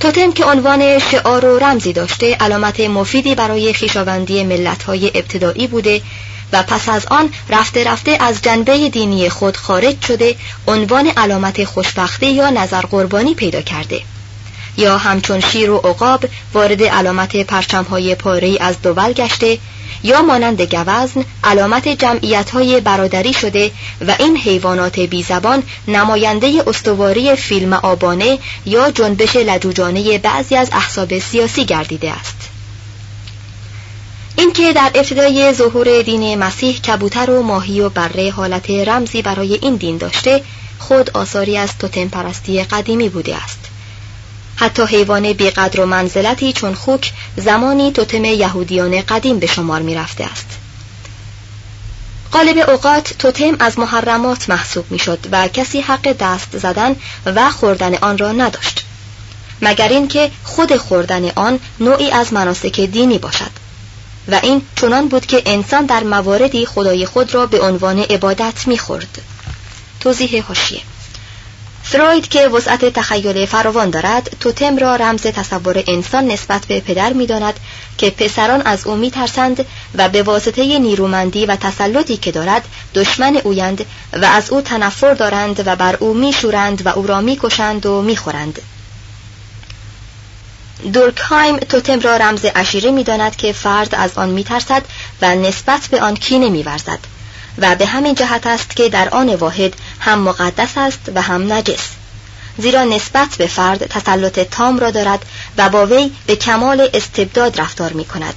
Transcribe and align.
توتم 0.00 0.32
که 0.32 0.44
عنوان 0.44 0.98
شعار 0.98 1.44
و 1.44 1.58
رمزی 1.58 1.92
داشته 1.92 2.34
علامت 2.34 2.80
مفیدی 2.80 3.34
برای 3.34 3.72
خیشاوندی 3.72 4.44
ملت‌های 4.44 5.06
ابتدایی 5.14 5.66
بوده 5.66 6.02
و 6.52 6.62
پس 6.62 6.88
از 6.88 7.06
آن 7.06 7.30
رفته 7.48 7.84
رفته 7.84 8.16
از 8.20 8.42
جنبه 8.42 8.88
دینی 8.88 9.28
خود 9.28 9.56
خارج 9.56 10.04
شده 10.04 10.36
عنوان 10.68 11.06
علامت 11.16 11.64
خوشبختی 11.64 12.26
یا 12.26 12.50
نظر 12.50 12.80
قربانی 12.80 13.34
پیدا 13.34 13.62
کرده. 13.62 14.02
یا 14.76 14.98
همچون 14.98 15.40
شیر 15.40 15.70
و 15.70 15.76
عقاب 15.76 16.24
وارد 16.54 16.82
علامت 16.82 17.36
پرچمهای 17.36 18.14
پاره 18.14 18.56
از 18.60 18.82
دول 18.82 19.12
گشته 19.12 19.58
یا 20.02 20.22
مانند 20.22 20.62
گوزن 20.62 21.24
علامت 21.44 21.88
جمعیت 21.88 22.50
های 22.50 22.80
برادری 22.80 23.32
شده 23.32 23.70
و 24.06 24.16
این 24.18 24.36
حیوانات 24.36 25.00
بی 25.00 25.22
زبان 25.22 25.62
نماینده 25.88 26.62
استواری 26.66 27.36
فیلم 27.36 27.72
آبانه 27.72 28.38
یا 28.66 28.90
جنبش 28.90 29.36
لجوجانه 29.36 30.18
بعضی 30.18 30.56
از 30.56 30.68
احساب 30.72 31.18
سیاسی 31.18 31.64
گردیده 31.64 32.12
است. 32.12 32.36
اینکه 34.36 34.72
در 34.72 34.90
ابتدای 34.94 35.52
ظهور 35.52 36.02
دین 36.02 36.38
مسیح 36.38 36.80
کبوتر 36.80 37.30
و 37.30 37.42
ماهی 37.42 37.80
و 37.80 37.88
بره 37.88 38.30
حالت 38.30 38.70
رمزی 38.70 39.22
برای 39.22 39.58
این 39.62 39.76
دین 39.76 39.96
داشته 39.96 40.42
خود 40.78 41.10
آثاری 41.10 41.56
از 41.56 41.78
توتم 41.78 42.08
پرستی 42.08 42.62
قدیمی 42.62 43.08
بوده 43.08 43.36
است. 43.36 43.69
حتی 44.60 44.82
حیوان 44.82 45.32
بیقدر 45.32 45.80
و 45.80 45.86
منزلتی 45.86 46.52
چون 46.52 46.74
خوک 46.74 47.12
زمانی 47.36 47.92
توتم 47.92 48.24
یهودیان 48.24 49.02
قدیم 49.02 49.38
به 49.38 49.46
شمار 49.46 49.82
می 49.82 49.94
رفته 49.94 50.24
است. 50.24 50.46
قالب 52.32 52.70
اوقات 52.70 53.14
توتم 53.18 53.56
از 53.58 53.78
محرمات 53.78 54.50
محسوب 54.50 54.90
می 54.90 54.98
شد 54.98 55.18
و 55.32 55.48
کسی 55.48 55.80
حق 55.80 56.12
دست 56.12 56.58
زدن 56.58 56.96
و 57.26 57.50
خوردن 57.50 57.94
آن 57.94 58.18
را 58.18 58.32
نداشت 58.32 58.84
مگر 59.62 59.88
اینکه 59.88 60.30
خود 60.44 60.76
خوردن 60.76 61.30
آن 61.30 61.60
نوعی 61.80 62.10
از 62.10 62.32
مناسک 62.32 62.80
دینی 62.80 63.18
باشد. 63.18 63.50
و 64.28 64.40
این 64.42 64.62
چنان 64.76 65.08
بود 65.08 65.26
که 65.26 65.42
انسان 65.46 65.86
در 65.86 66.02
مواردی 66.02 66.66
خدای 66.66 67.06
خود 67.06 67.34
را 67.34 67.46
به 67.46 67.60
عنوان 67.60 67.98
عبادت 67.98 68.66
می‌خورد. 68.66 69.22
توضیح 70.00 70.44
هاشیه 70.48 70.80
فروید 71.90 72.28
که 72.28 72.48
وسعت 72.48 72.84
تخیل 72.84 73.46
فراوان 73.46 73.90
دارد 73.90 74.36
توتم 74.40 74.76
را 74.76 74.96
رمز 74.96 75.22
تصور 75.22 75.84
انسان 75.86 76.26
نسبت 76.26 76.66
به 76.66 76.80
پدر 76.80 77.12
می‌داند 77.12 77.60
که 77.98 78.10
پسران 78.10 78.62
از 78.62 78.86
او 78.86 78.96
میترسند 78.96 79.66
و 79.94 80.08
به 80.08 80.22
واسطه 80.22 80.78
نیرومندی 80.78 81.46
و 81.46 81.56
تسلطی 81.56 82.16
که 82.16 82.32
دارد 82.32 82.68
دشمن 82.94 83.36
اویند 83.44 83.86
و 84.12 84.24
از 84.24 84.50
او 84.50 84.60
تنفر 84.60 85.14
دارند 85.14 85.62
و 85.66 85.76
بر 85.76 85.96
او 85.96 86.14
میشورند 86.14 86.86
و 86.86 86.88
او 86.88 87.06
را 87.06 87.20
می‌کشند 87.20 87.86
و 87.86 88.02
می‌خورند. 88.02 88.62
دورکهایم 90.92 91.56
توتم 91.56 92.00
را 92.00 92.16
رمز 92.16 92.44
عشیره 92.44 92.90
می‌داند 92.90 93.36
که 93.36 93.52
فرد 93.52 93.94
از 93.94 94.18
آن 94.18 94.28
میترسد 94.28 94.82
و 95.22 95.34
نسبت 95.34 95.88
به 95.90 96.02
آن 96.02 96.16
کینه 96.16 96.48
میورزد 96.48 97.19
و 97.58 97.74
به 97.74 97.86
همین 97.86 98.14
جهت 98.14 98.46
است 98.46 98.76
که 98.76 98.88
در 98.88 99.08
آن 99.08 99.34
واحد 99.34 99.74
هم 100.00 100.18
مقدس 100.18 100.78
است 100.78 101.00
و 101.14 101.22
هم 101.22 101.52
نجس. 101.52 101.88
زیرا 102.58 102.84
نسبت 102.84 103.28
به 103.38 103.46
فرد 103.46 103.86
تسلط 103.86 104.38
تام 104.38 104.78
را 104.78 104.90
دارد 104.90 105.24
و 105.58 105.68
با 105.68 105.86
وی 105.86 106.12
به 106.26 106.36
کمال 106.36 106.90
استبداد 106.94 107.60
رفتار 107.60 107.92
می 107.92 108.04
کند. 108.04 108.34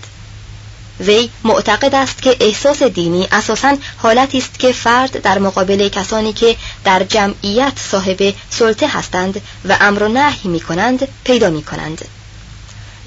وی 1.00 1.30
معتقد 1.44 1.96
است 1.96 2.22
که 2.22 2.38
احساس 2.40 2.84
دینی 2.84 3.28
اساسا 3.32 3.78
حالتی 3.98 4.38
است 4.38 4.60
که 4.60 4.72
فرد 4.72 5.22
در 5.22 5.40
مقابل 5.40 5.90
کسانی 5.90 6.34
که 6.34 6.56
در 6.84 7.04
جمعیت 7.04 7.74
صاحب 7.92 8.34
سلطه 8.50 8.88
هستند 8.88 9.42
و 9.66 9.78
امر 9.82 10.04
و 10.04 10.08
نهی 10.08 10.50
می 10.50 10.60
کنند 10.60 11.08
پیدا 11.24 11.50
می 11.50 11.64
کنند. 11.64 12.06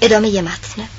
ادامه 0.01 0.41
متن. 0.41 0.96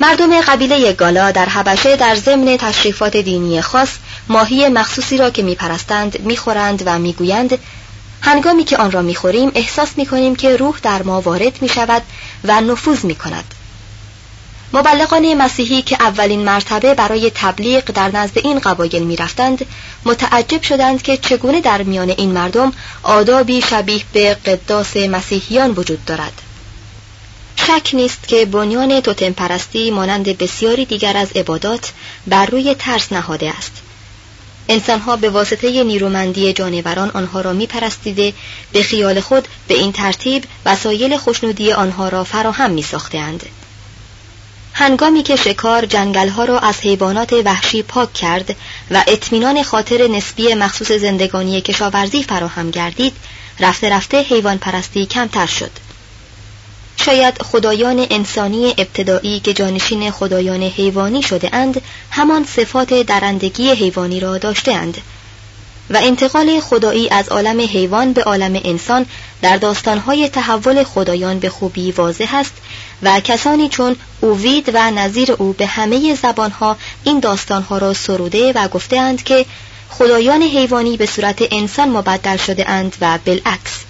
مردم 0.00 0.40
قبیله 0.40 0.92
گالا 0.92 1.30
در 1.30 1.44
حبشه 1.44 1.96
در 1.96 2.14
ضمن 2.14 2.56
تشریفات 2.56 3.16
دینی 3.16 3.60
خاص 3.62 3.88
ماهی 4.28 4.68
مخصوصی 4.68 5.18
را 5.18 5.30
که 5.30 5.42
میپرستند 5.42 6.20
می‌خورند 6.20 6.82
و 6.86 6.98
می‌گویند 6.98 7.58
هنگامی 8.20 8.64
که 8.64 8.76
آن 8.76 8.90
را 8.90 9.02
می‌خوریم 9.02 9.52
احساس 9.54 9.88
می‌کنیم 9.96 10.36
که 10.36 10.56
روح 10.56 10.78
در 10.82 11.02
ما 11.02 11.20
وارد 11.20 11.62
می‌شود 11.62 12.02
و 12.44 12.60
نفوذ 12.60 13.04
می‌کند. 13.04 13.54
مبلغان 14.72 15.34
مسیحی 15.34 15.82
که 15.82 15.96
اولین 16.00 16.44
مرتبه 16.44 16.94
برای 16.94 17.32
تبلیغ 17.34 17.84
در 17.84 18.16
نزد 18.16 18.38
این 18.38 18.58
قبایل 18.58 19.02
می‌رفتند 19.02 19.66
متعجب 20.04 20.62
شدند 20.62 21.02
که 21.02 21.16
چگونه 21.16 21.60
در 21.60 21.82
میان 21.82 22.10
این 22.10 22.30
مردم 22.30 22.72
آدابی 23.02 23.62
شبیه 23.62 24.02
به 24.12 24.34
قداس 24.34 24.96
مسیحیان 24.96 25.70
وجود 25.70 26.04
دارد. 26.04 26.43
شک 27.66 27.94
نیست 27.94 28.28
که 28.28 28.44
بنیان 28.44 29.00
توتم 29.00 29.32
پرستی 29.32 29.90
مانند 29.90 30.38
بسیاری 30.38 30.84
دیگر 30.84 31.16
از 31.16 31.32
عبادات 31.32 31.92
بر 32.26 32.46
روی 32.46 32.74
ترس 32.78 33.12
نهاده 33.12 33.50
است 33.50 33.72
انسانها 34.68 35.16
به 35.16 35.30
واسطه 35.30 35.84
نیرومندی 35.84 36.52
جانوران 36.52 37.10
آنها 37.10 37.40
را 37.40 37.52
می 37.52 37.66
پرستیده 37.66 38.32
به 38.72 38.82
خیال 38.82 39.20
خود 39.20 39.48
به 39.68 39.74
این 39.74 39.92
ترتیب 39.92 40.44
وسایل 40.66 41.16
خوشنودی 41.16 41.72
آنها 41.72 42.08
را 42.08 42.24
فراهم 42.24 42.70
می 42.70 42.82
ساختند. 42.82 43.46
هنگامی 44.72 45.22
که 45.22 45.36
شکار 45.36 45.86
جنگلها 45.86 46.44
را 46.44 46.58
از 46.58 46.80
حیوانات 46.80 47.32
وحشی 47.32 47.82
پاک 47.82 48.12
کرد 48.12 48.56
و 48.90 49.04
اطمینان 49.06 49.62
خاطر 49.62 50.06
نسبی 50.06 50.54
مخصوص 50.54 50.92
زندگانی 50.92 51.60
کشاورزی 51.60 52.22
فراهم 52.22 52.70
گردید 52.70 53.12
رفته 53.60 53.90
رفته 53.90 54.22
حیوان 54.22 54.58
پرستی 54.58 55.06
کمتر 55.06 55.46
شد 55.46 55.70
شاید 56.96 57.42
خدایان 57.42 58.06
انسانی 58.10 58.74
ابتدایی 58.78 59.40
که 59.40 59.52
جانشین 59.52 60.10
خدایان 60.10 60.62
حیوانی 60.62 61.22
شده 61.22 61.50
اند 61.52 61.82
همان 62.10 62.44
صفات 62.44 62.94
درندگی 62.94 63.70
حیوانی 63.70 64.20
را 64.20 64.38
داشته 64.38 64.72
اند. 64.72 64.98
و 65.90 65.98
انتقال 66.02 66.60
خدایی 66.60 67.08
از 67.08 67.28
عالم 67.28 67.60
حیوان 67.60 68.12
به 68.12 68.22
عالم 68.22 68.60
انسان 68.64 69.06
در 69.42 69.56
داستانهای 69.56 70.28
تحول 70.28 70.84
خدایان 70.84 71.38
به 71.38 71.48
خوبی 71.48 71.92
واضح 71.92 72.34
است 72.34 72.52
و 73.02 73.20
کسانی 73.20 73.68
چون 73.68 73.96
اووید 74.20 74.70
و 74.74 74.90
نظیر 74.90 75.32
او 75.32 75.52
به 75.52 75.66
همه 75.66 76.14
زبانها 76.14 76.76
این 77.04 77.20
داستانها 77.20 77.78
را 77.78 77.94
سروده 77.94 78.52
و 78.52 78.68
گفتهاند 78.68 79.22
که 79.22 79.46
خدایان 79.90 80.42
حیوانی 80.42 80.96
به 80.96 81.06
صورت 81.06 81.42
انسان 81.50 81.88
مبدل 81.88 82.36
شده 82.36 82.70
اند 82.70 82.96
و 83.00 83.18
بالعکس. 83.26 83.84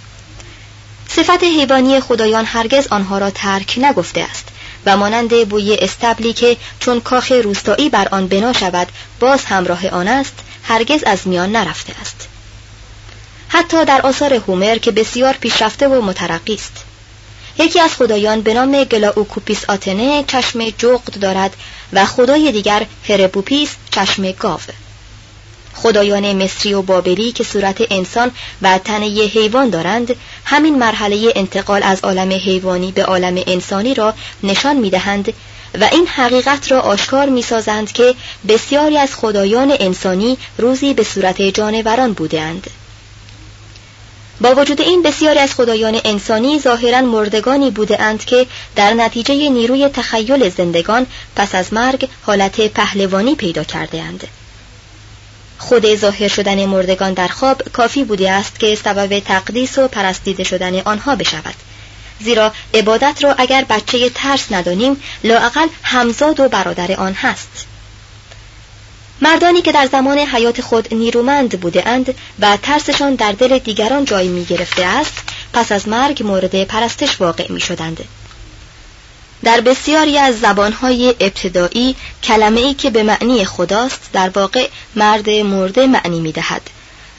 صفت 1.07 1.43
حیوانی 1.43 1.99
خدایان 1.99 2.45
هرگز 2.45 2.87
آنها 2.87 3.17
را 3.17 3.29
ترک 3.29 3.73
نگفته 3.77 4.21
است 4.21 4.47
و 4.85 4.97
مانند 4.97 5.49
بوی 5.49 5.77
اصطبلی 5.81 6.33
که 6.33 6.57
چون 6.79 7.01
کاخ 7.01 7.31
روستایی 7.31 7.89
بر 7.89 8.07
آن 8.11 8.27
بنا 8.27 8.53
شود 8.53 8.87
باز 9.19 9.45
همراه 9.45 9.87
آن 9.87 10.07
است 10.07 10.33
هرگز 10.63 11.03
از 11.03 11.27
میان 11.27 11.51
نرفته 11.51 11.93
است. 12.01 12.27
حتی 13.47 13.85
در 13.85 14.01
آثار 14.01 14.33
هومر 14.33 14.77
که 14.77 14.91
بسیار 14.91 15.33
پیشرفته 15.33 15.87
و 15.87 16.01
مترقی 16.01 16.53
است. 16.53 16.83
یکی 17.57 17.79
از 17.79 17.93
خدایان 17.93 18.41
به 18.41 18.53
نام 18.53 18.83
گلاوکوپیس 18.83 19.65
آتنه 19.69 20.23
چشم 20.27 20.69
جغد 20.69 21.19
دارد 21.19 21.55
و 21.93 22.05
خدای 22.05 22.51
دیگر 22.51 22.85
هرا 23.09 23.26
بوپیس 23.26 23.69
چشم 23.91 24.31
گاو 24.31 24.59
خدایان 25.75 26.43
مصری 26.43 26.73
و 26.73 26.81
بابلی 26.81 27.31
که 27.31 27.43
صورت 27.43 27.83
انسان 27.89 28.31
و 28.61 28.77
تنه 28.77 29.05
حیوان 29.05 29.69
دارند 29.69 30.15
همین 30.45 30.79
مرحله 30.79 31.33
انتقال 31.35 31.83
از 31.83 31.99
عالم 32.03 32.31
حیوانی 32.31 32.91
به 32.91 33.05
عالم 33.05 33.43
انسانی 33.47 33.93
را 33.93 34.13
نشان 34.43 34.75
می‌دهند 34.75 35.33
و 35.81 35.89
این 35.91 36.07
حقیقت 36.07 36.71
را 36.71 36.81
آشکار 36.81 37.29
می‌سازند 37.29 37.91
که 37.91 38.15
بسیاری 38.47 38.97
از 38.97 39.15
خدایان 39.15 39.75
انسانی 39.79 40.37
روزی 40.57 40.93
به 40.93 41.03
صورت 41.03 41.41
جانوران 41.41 42.13
بودند 42.13 42.67
با 44.41 44.55
وجود 44.55 44.81
این 44.81 45.03
بسیاری 45.03 45.39
از 45.39 45.53
خدایان 45.53 46.01
انسانی 46.05 46.59
ظاهرا 46.59 47.01
مردگانی 47.01 47.71
بوده 47.71 48.01
اند 48.01 48.25
که 48.25 48.47
در 48.75 48.93
نتیجه 48.93 49.49
نیروی 49.49 49.89
تخیل 49.89 50.49
زندگان 50.49 51.07
پس 51.35 51.55
از 51.55 51.73
مرگ 51.73 52.09
حالت 52.21 52.61
پهلوانی 52.61 53.35
پیدا 53.35 53.63
کرده 53.63 54.01
اند. 54.01 54.27
خود 55.57 55.95
ظاهر 55.95 56.27
شدن 56.27 56.65
مردگان 56.65 57.13
در 57.13 57.27
خواب 57.27 57.61
کافی 57.73 58.03
بوده 58.03 58.31
است 58.31 58.59
که 58.59 58.75
سبب 58.75 59.19
تقدیس 59.19 59.77
و 59.77 59.87
پرستیده 59.87 60.43
شدن 60.43 60.79
آنها 60.79 61.15
بشود 61.15 61.55
زیرا 62.19 62.53
عبادت 62.73 63.23
را 63.23 63.33
اگر 63.33 63.65
بچه 63.69 64.09
ترس 64.09 64.51
ندانیم 64.51 65.01
لااقل 65.23 65.67
همزاد 65.83 66.39
و 66.39 66.49
برادر 66.49 66.91
آن 66.91 67.13
هست 67.13 67.65
مردانی 69.21 69.61
که 69.61 69.71
در 69.71 69.85
زمان 69.91 70.17
حیات 70.17 70.61
خود 70.61 70.93
نیرومند 70.93 71.59
بوده 71.59 71.87
اند 71.87 72.15
و 72.39 72.57
ترسشان 72.57 73.15
در 73.15 73.31
دل 73.31 73.59
دیگران 73.59 74.05
جای 74.05 74.27
می 74.27 74.45
گرفته 74.45 74.85
است 74.85 75.13
پس 75.53 75.71
از 75.71 75.87
مرگ 75.87 76.23
مورد 76.23 76.63
پرستش 76.63 77.21
واقع 77.21 77.51
می 77.51 77.59
شدند. 77.59 78.03
در 79.43 79.61
بسیاری 79.61 80.17
از 80.17 80.39
زبانهای 80.39 81.15
ابتدایی 81.19 81.95
کلمه 82.23 82.59
ای 82.59 82.73
که 82.73 82.89
به 82.89 83.03
معنی 83.03 83.45
خداست 83.45 84.09
در 84.13 84.29
واقع 84.29 84.67
مرد 84.95 85.29
مرده 85.29 85.87
معنی 85.87 86.19
می 86.19 86.31
دهد 86.31 86.61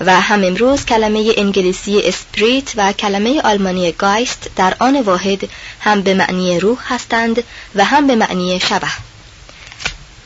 و 0.00 0.20
هم 0.20 0.44
امروز 0.44 0.84
کلمه 0.84 1.32
انگلیسی 1.36 2.00
spirit 2.04 2.72
و 2.76 2.92
کلمه 2.92 3.40
آلمانی 3.40 3.92
Geist 3.92 4.50
در 4.56 4.76
آن 4.78 5.00
واحد 5.00 5.48
هم 5.80 6.02
به 6.02 6.14
معنی 6.14 6.60
روح 6.60 6.78
هستند 6.94 7.44
و 7.74 7.84
هم 7.84 8.06
به 8.06 8.14
معنی 8.14 8.60
شبح. 8.60 8.88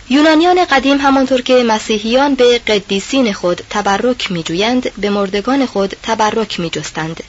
یونانیان 0.08 0.64
قدیم 0.64 0.98
همانطور 0.98 1.42
که 1.42 1.64
مسیحیان 1.68 2.34
به 2.34 2.58
قدیسین 2.58 3.32
خود 3.32 3.62
تبرک 3.70 4.32
میجویند 4.32 4.90
به 4.98 5.10
مردگان 5.10 5.66
خود 5.66 5.96
تبرک 6.02 6.60
میجستند. 6.60 7.22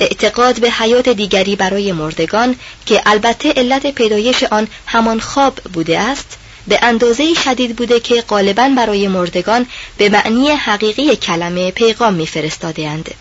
اعتقاد 0.00 0.60
به 0.60 0.70
حیات 0.70 1.08
دیگری 1.08 1.56
برای 1.56 1.92
مردگان 1.92 2.56
که 2.86 3.02
البته 3.06 3.52
علت 3.52 3.86
پیدایش 3.86 4.42
آن 4.42 4.68
همان 4.86 5.20
خواب 5.20 5.60
بوده 5.72 5.98
است 5.98 6.38
به 6.68 6.78
اندازه 6.82 7.34
شدید 7.34 7.76
بوده 7.76 8.00
که 8.00 8.22
غالبا 8.22 8.68
برای 8.76 9.08
مردگان 9.08 9.66
به 9.98 10.08
معنی 10.08 10.50
حقیقی 10.50 11.16
کلمه 11.16 11.70
پیغام 11.70 12.14
میفرستادهاند. 12.14 13.14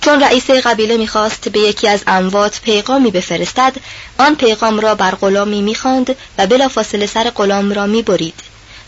چون 0.00 0.20
رئیس 0.20 0.50
قبیله 0.50 0.96
می‌خواست 0.96 1.48
به 1.48 1.60
یکی 1.60 1.88
از 1.88 2.00
اموات 2.06 2.60
پیغامی 2.60 3.10
بفرستد 3.10 3.76
آن 4.18 4.34
پیغام 4.34 4.80
را 4.80 4.94
بر 4.94 5.10
غلامی 5.10 5.62
می‌خواند 5.62 6.16
و 6.38 6.46
بلافاصله 6.46 7.06
سر 7.06 7.30
غلام 7.30 7.72
را 7.72 7.86
می‌برید 7.86 8.34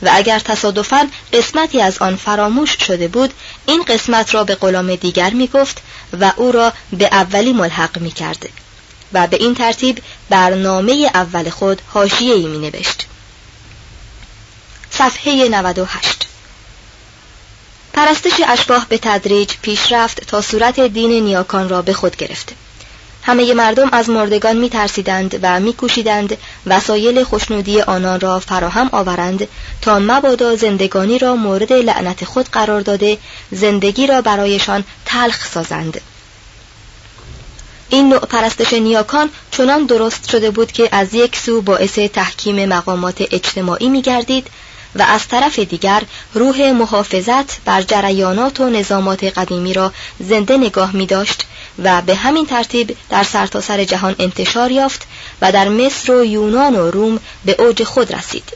و 0.03 0.11
اگر 0.12 0.39
تصادفا 0.39 1.09
قسمتی 1.33 1.81
از 1.81 1.99
آن 1.99 2.17
فراموش 2.17 2.77
شده 2.87 3.09
بود 3.09 3.35
این 3.67 3.83
قسمت 3.83 4.35
را 4.35 4.45
به 4.45 4.55
غلام 4.55 4.95
دیگر 4.95 5.31
می‌گفت 5.31 5.83
و 6.21 6.33
او 6.37 6.53
را 6.53 6.73
به 6.93 7.06
اولی 7.12 7.53
ملحق 7.53 7.99
می‌کرد 7.99 8.49
و 9.12 9.27
به 9.27 9.37
این 9.37 9.55
ترتیب 9.55 10.03
برنامه 10.31 11.11
اول 11.15 11.50
خود 11.50 11.83
حاشیه‌ای 11.89 12.47
مینوشت. 12.47 13.06
صفحه 14.91 15.49
98 15.49 16.27
پرستش 17.93 18.33
اشباه 18.49 18.87
به 18.89 18.99
تدریج 18.99 19.50
پیش 19.62 19.93
رفت 19.93 20.27
تا 20.27 20.43
صورت 20.43 20.81
دین 20.81 21.25
نیاکان 21.25 21.69
را 21.69 21.83
به 21.83 21.93
خود 21.93 22.17
گرفت. 22.17 22.53
همه 23.28 23.54
مردم 23.54 23.88
از 23.92 24.10
مردگان 24.10 24.56
می 24.56 24.70
ترسیدند 24.70 25.38
و 25.42 25.60
می 25.60 25.72
کوشیدند 25.72 26.36
وسایل 26.66 27.25
خوشنودی 27.25 27.80
آنان 27.80 28.20
را 28.20 28.38
فراهم 28.38 28.88
آورند 28.92 29.48
تا 29.82 29.98
مبادا 29.98 30.56
زندگانی 30.56 31.19
را 31.19 31.36
مورد 31.36 31.72
لعنت 31.72 32.25
خود 32.25 32.48
قرار 32.48 32.80
داده 32.80 33.19
زندگی 33.50 34.06
را 34.06 34.20
برایشان 34.20 34.84
تلخ 35.04 35.46
سازند. 35.46 36.00
این 37.88 38.08
نوع 38.08 38.19
پرستش 38.19 38.72
نیاکان 38.72 39.30
چنان 39.50 39.86
درست 39.86 40.30
شده 40.30 40.50
بود 40.50 40.72
که 40.72 40.88
از 40.92 41.14
یک 41.14 41.36
سو 41.36 41.62
باعث 41.62 41.98
تحکیم 41.98 42.69
مقامات 42.69 43.22
اجتماعی 43.30 43.88
می 43.88 44.02
گردید 44.02 44.46
و 44.94 45.02
از 45.02 45.28
طرف 45.28 45.58
دیگر 45.58 46.02
روح 46.34 46.72
محافظت 46.72 47.64
بر 47.64 47.82
جریانات 47.82 48.60
و 48.60 48.70
نظامات 48.70 49.25
قدیمی 49.25 49.72
را 49.72 49.92
زنده 50.20 50.56
نگاه 50.56 50.96
می 50.96 51.06
داشت 51.06 51.44
و 51.82 52.02
به 52.02 52.14
همین 52.14 52.46
ترتیب 52.46 52.96
در 53.10 53.25
سرتاسر 53.25 53.76
سر 53.76 53.84
جهان 53.84 54.16
انتشار 54.19 54.70
یافت 54.70 55.06
و 55.42 55.52
در 55.52 55.69
مصر 55.69 56.12
و 56.12 56.25
یونان 56.25 56.76
و 56.76 56.90
روم 56.90 57.20
به 57.44 57.56
اوج 57.58 57.84
خود 57.84 58.14
رسید 58.14 58.52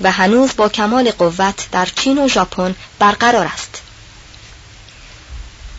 و 0.00 0.12
هنوز 0.12 0.50
با 0.56 0.68
کمال 0.68 1.10
قوت 1.10 1.70
در 1.72 1.88
چین 1.96 2.18
و 2.18 2.28
ژاپن 2.28 2.74
برقرار 2.98 3.46
است 3.46 3.82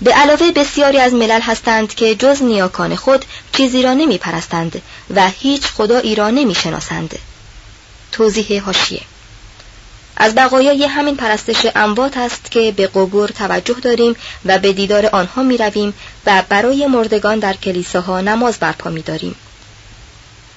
به 0.01 0.11
علاوه 0.11 0.51
بسیاری 0.51 0.99
از 0.99 1.13
ملل 1.13 1.41
هستند 1.41 1.95
که 1.95 2.15
جز 2.15 2.43
نیاکان 2.43 2.95
خود 2.95 3.25
چیزی 3.53 3.83
را 3.83 3.93
نمی 3.93 4.17
پرستند 4.17 4.81
و 5.15 5.29
هیچ 5.29 5.67
خدایی 5.67 6.15
را 6.15 6.29
نمی 6.29 6.55
شناسند. 6.55 7.19
توضیح 8.11 8.63
هاشیه 8.63 9.01
از 10.17 10.35
بقایای 10.35 10.85
همین 10.85 11.15
پرستش 11.15 11.67
اموات 11.75 12.17
است 12.17 12.51
که 12.51 12.73
به 12.77 12.87
قبور 12.87 13.29
توجه 13.29 13.73
داریم 13.73 14.15
و 14.45 14.59
به 14.59 14.73
دیدار 14.73 15.05
آنها 15.05 15.43
می 15.43 15.57
رویم 15.57 15.93
و 16.25 16.43
برای 16.49 16.87
مردگان 16.87 17.39
در 17.39 17.53
کلیساها 17.53 18.21
نماز 18.21 18.57
برپا 18.57 18.89
می 18.89 19.01
داریم. 19.01 19.35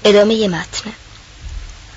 ادامه 0.04 0.48
متن 0.48 0.92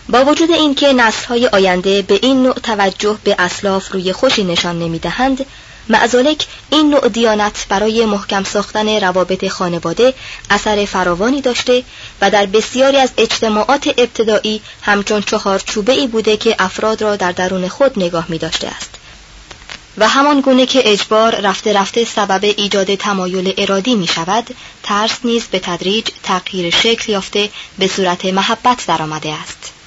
با 0.09 0.25
وجود 0.25 0.51
اینکه 0.51 0.93
نسل‌های 0.93 1.47
آینده 1.47 2.01
به 2.01 2.19
این 2.21 2.43
نوع 2.43 2.53
توجه 2.53 3.17
به 3.23 3.35
اسلاف 3.39 3.91
روی 3.91 4.13
خوشی 4.13 4.43
نشان 4.43 4.79
نمی‌دهند 4.79 5.45
معزالک 5.89 6.45
این 6.69 6.89
نوع 6.89 7.09
دیانت 7.09 7.65
برای 7.69 8.05
محکم 8.05 8.43
ساختن 8.43 8.99
روابط 8.99 9.47
خانواده 9.47 10.13
اثر 10.49 10.85
فراوانی 10.85 11.41
داشته 11.41 11.83
و 12.21 12.29
در 12.29 12.45
بسیاری 12.45 12.97
از 12.97 13.09
اجتماعات 13.17 13.87
ابتدایی 13.87 14.61
همچون 14.81 15.21
چهار 15.21 15.59
چوبه 15.59 15.93
ای 15.93 16.07
بوده 16.07 16.37
که 16.37 16.55
افراد 16.59 17.01
را 17.01 17.15
در 17.15 17.31
درون 17.31 17.67
خود 17.67 17.99
نگاه 17.99 18.25
می 18.29 18.37
داشته 18.37 18.67
است. 18.67 18.89
و 19.97 20.07
همان 20.07 20.41
گونه 20.41 20.65
که 20.65 20.91
اجبار 20.91 21.35
رفته 21.35 21.73
رفته 21.73 22.05
سبب 22.05 22.43
ایجاد 22.43 22.95
تمایل 22.95 23.53
ارادی 23.57 23.95
می 23.95 24.07
شود 24.07 24.55
ترس 24.83 25.17
نیز 25.23 25.43
به 25.43 25.59
تدریج 25.59 26.05
تغییر 26.23 26.75
شکل 26.75 27.11
یافته 27.11 27.49
به 27.79 27.87
صورت 27.87 28.25
محبت 28.25 28.85
درآمده 28.87 29.33
است. 29.33 29.80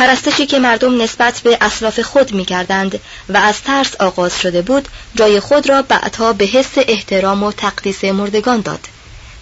پرستشی 0.00 0.46
که 0.46 0.58
مردم 0.58 1.02
نسبت 1.02 1.40
به 1.40 1.58
اسلاف 1.60 2.00
خود 2.00 2.32
می‌کردند 2.32 3.00
و 3.28 3.36
از 3.36 3.62
ترس 3.62 3.96
آغاز 4.00 4.40
شده 4.40 4.62
بود 4.62 4.88
جای 5.14 5.40
خود 5.40 5.68
را 5.68 5.82
بعدها 5.82 6.32
به 6.32 6.44
حس 6.44 6.72
احترام 6.76 7.42
و 7.42 7.52
تقدیس 7.52 8.04
مردگان 8.04 8.60
داد 8.60 8.80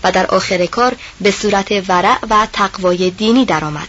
و 0.05 0.12
در 0.12 0.27
آخر 0.27 0.67
کار 0.67 0.97
به 1.21 1.31
صورت 1.31 1.69
ورع 1.88 2.19
و 2.31 2.47
تقوای 2.53 3.11
دینی 3.11 3.45
درآمد. 3.45 3.88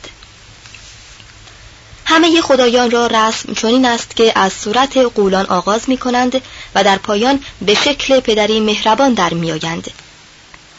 همه 2.06 2.42
خدایان 2.42 2.92
را 2.92 3.08
رسم 3.08 3.54
چنین 3.54 3.86
است 3.86 4.16
که 4.16 4.32
از 4.36 4.54
صورت 4.54 4.98
قولان 4.98 5.46
آغاز 5.46 5.90
می 5.90 5.98
کنند 5.98 6.42
و 6.76 6.84
در 6.84 6.98
پایان 6.98 7.44
به 7.62 7.74
شکل 7.74 8.20
پدری 8.20 8.60
مهربان 8.60 9.14
در 9.14 9.34
می 9.34 9.52
آیند. 9.52 9.92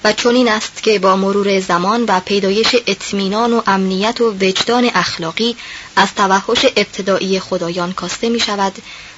و 0.05 0.13
چنین 0.13 0.49
است 0.49 0.83
که 0.83 0.99
با 0.99 1.17
مرور 1.17 1.61
زمان 1.61 2.05
و 2.09 2.21
پیدایش 2.21 2.77
اطمینان 2.87 3.53
و 3.53 3.63
امنیت 3.67 4.21
و 4.21 4.31
وجدان 4.31 4.91
اخلاقی 4.95 5.57
از 5.97 6.15
توحش 6.15 6.65
ابتدایی 6.77 7.41
خدایان 7.41 7.93
کاسته 7.93 8.29
می 8.29 8.41
شود 8.41 8.73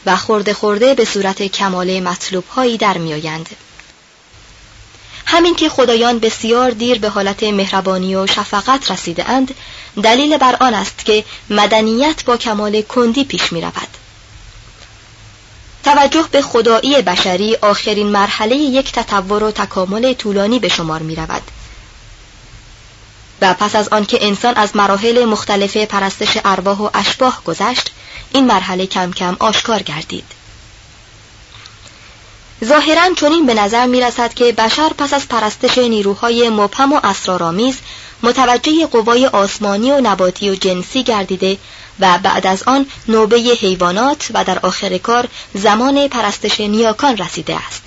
و 0.06 0.16
خورده 0.16 0.54
خورده 0.54 0.94
به 0.94 1.04
صورت 1.04 1.42
کمال 1.42 2.00
مطلوب 2.00 2.44
هایی 2.46 2.76
در 2.76 2.98
می 2.98 3.12
آیند. 3.14 3.48
همین 5.26 5.54
که 5.54 5.68
خدایان 5.68 6.18
بسیار 6.18 6.70
دیر 6.70 6.98
به 6.98 7.08
حالت 7.08 7.42
مهربانی 7.42 8.16
و 8.16 8.26
شفقت 8.26 8.90
رسیده 8.90 9.30
اند 9.30 9.54
دلیل 10.02 10.36
بر 10.36 10.56
آن 10.60 10.74
است 10.74 11.04
که 11.04 11.24
مدنیت 11.50 12.24
با 12.24 12.36
کمال 12.36 12.82
کندی 12.82 13.24
پیش 13.24 13.52
می 13.52 13.60
رود. 13.60 14.01
توجه 15.84 16.24
به 16.30 16.42
خدایی 16.42 17.02
بشری 17.02 17.56
آخرین 17.56 18.08
مرحله 18.08 18.56
یک 18.56 18.92
تطور 18.92 19.44
و 19.44 19.50
تکامل 19.50 20.12
طولانی 20.12 20.58
به 20.58 20.68
شمار 20.68 21.02
می 21.02 21.16
رود. 21.16 21.42
و 23.42 23.54
پس 23.54 23.76
از 23.76 23.88
آنکه 23.88 24.26
انسان 24.26 24.54
از 24.54 24.76
مراحل 24.76 25.24
مختلف 25.24 25.76
پرستش 25.76 26.38
ارواح 26.44 26.78
و 26.78 26.90
اشباح 26.94 27.40
گذشت 27.44 27.90
این 28.32 28.46
مرحله 28.46 28.86
کم 28.86 29.12
کم 29.12 29.36
آشکار 29.40 29.82
گردید 29.82 30.24
ظاهرا 32.64 33.14
چنین 33.16 33.46
به 33.46 33.54
نظر 33.54 33.86
می 33.86 34.00
رسد 34.00 34.34
که 34.34 34.52
بشر 34.52 34.88
پس 34.98 35.14
از 35.14 35.28
پرستش 35.28 35.78
نیروهای 35.78 36.48
مبهم 36.48 36.92
و 36.92 37.00
اسرارآمیز 37.04 37.78
متوجه 38.22 38.86
قوای 38.86 39.26
آسمانی 39.26 39.90
و 39.92 40.00
نباتی 40.00 40.50
و 40.50 40.54
جنسی 40.54 41.02
گردیده 41.02 41.58
و 42.00 42.18
بعد 42.18 42.46
از 42.46 42.62
آن 42.62 42.86
نوبه 43.08 43.36
حیوانات 43.36 44.28
و 44.34 44.44
در 44.44 44.58
آخر 44.58 44.98
کار 44.98 45.28
زمان 45.54 46.08
پرستش 46.08 46.60
نیاکان 46.60 47.16
رسیده 47.16 47.56
است. 47.66 47.82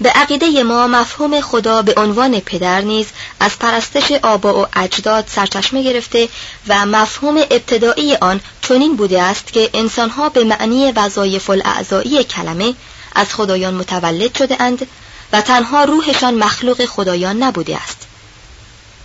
به 0.00 0.10
عقیده 0.10 0.62
ما 0.62 0.86
مفهوم 0.86 1.40
خدا 1.40 1.82
به 1.82 1.94
عنوان 1.96 2.40
پدر 2.40 2.80
نیز 2.80 3.06
از 3.40 3.58
پرستش 3.58 4.12
آبا 4.12 4.62
و 4.62 4.66
اجداد 4.76 5.24
سرچشمه 5.28 5.82
گرفته 5.82 6.28
و 6.68 6.86
مفهوم 6.86 7.36
ابتدایی 7.36 8.14
آن 8.14 8.40
چنین 8.62 8.96
بوده 8.96 9.22
است 9.22 9.52
که 9.52 9.70
انسانها 9.74 10.28
به 10.28 10.44
معنی 10.44 10.92
وظایف 10.92 11.50
الاعضایی 11.50 12.24
کلمه 12.24 12.74
از 13.14 13.34
خدایان 13.34 13.74
متولد 13.74 14.36
شده 14.36 14.62
اند 14.62 14.86
و 15.32 15.40
تنها 15.40 15.84
روحشان 15.84 16.34
مخلوق 16.34 16.84
خدایان 16.84 17.42
نبوده 17.42 17.76
است. 17.76 18.03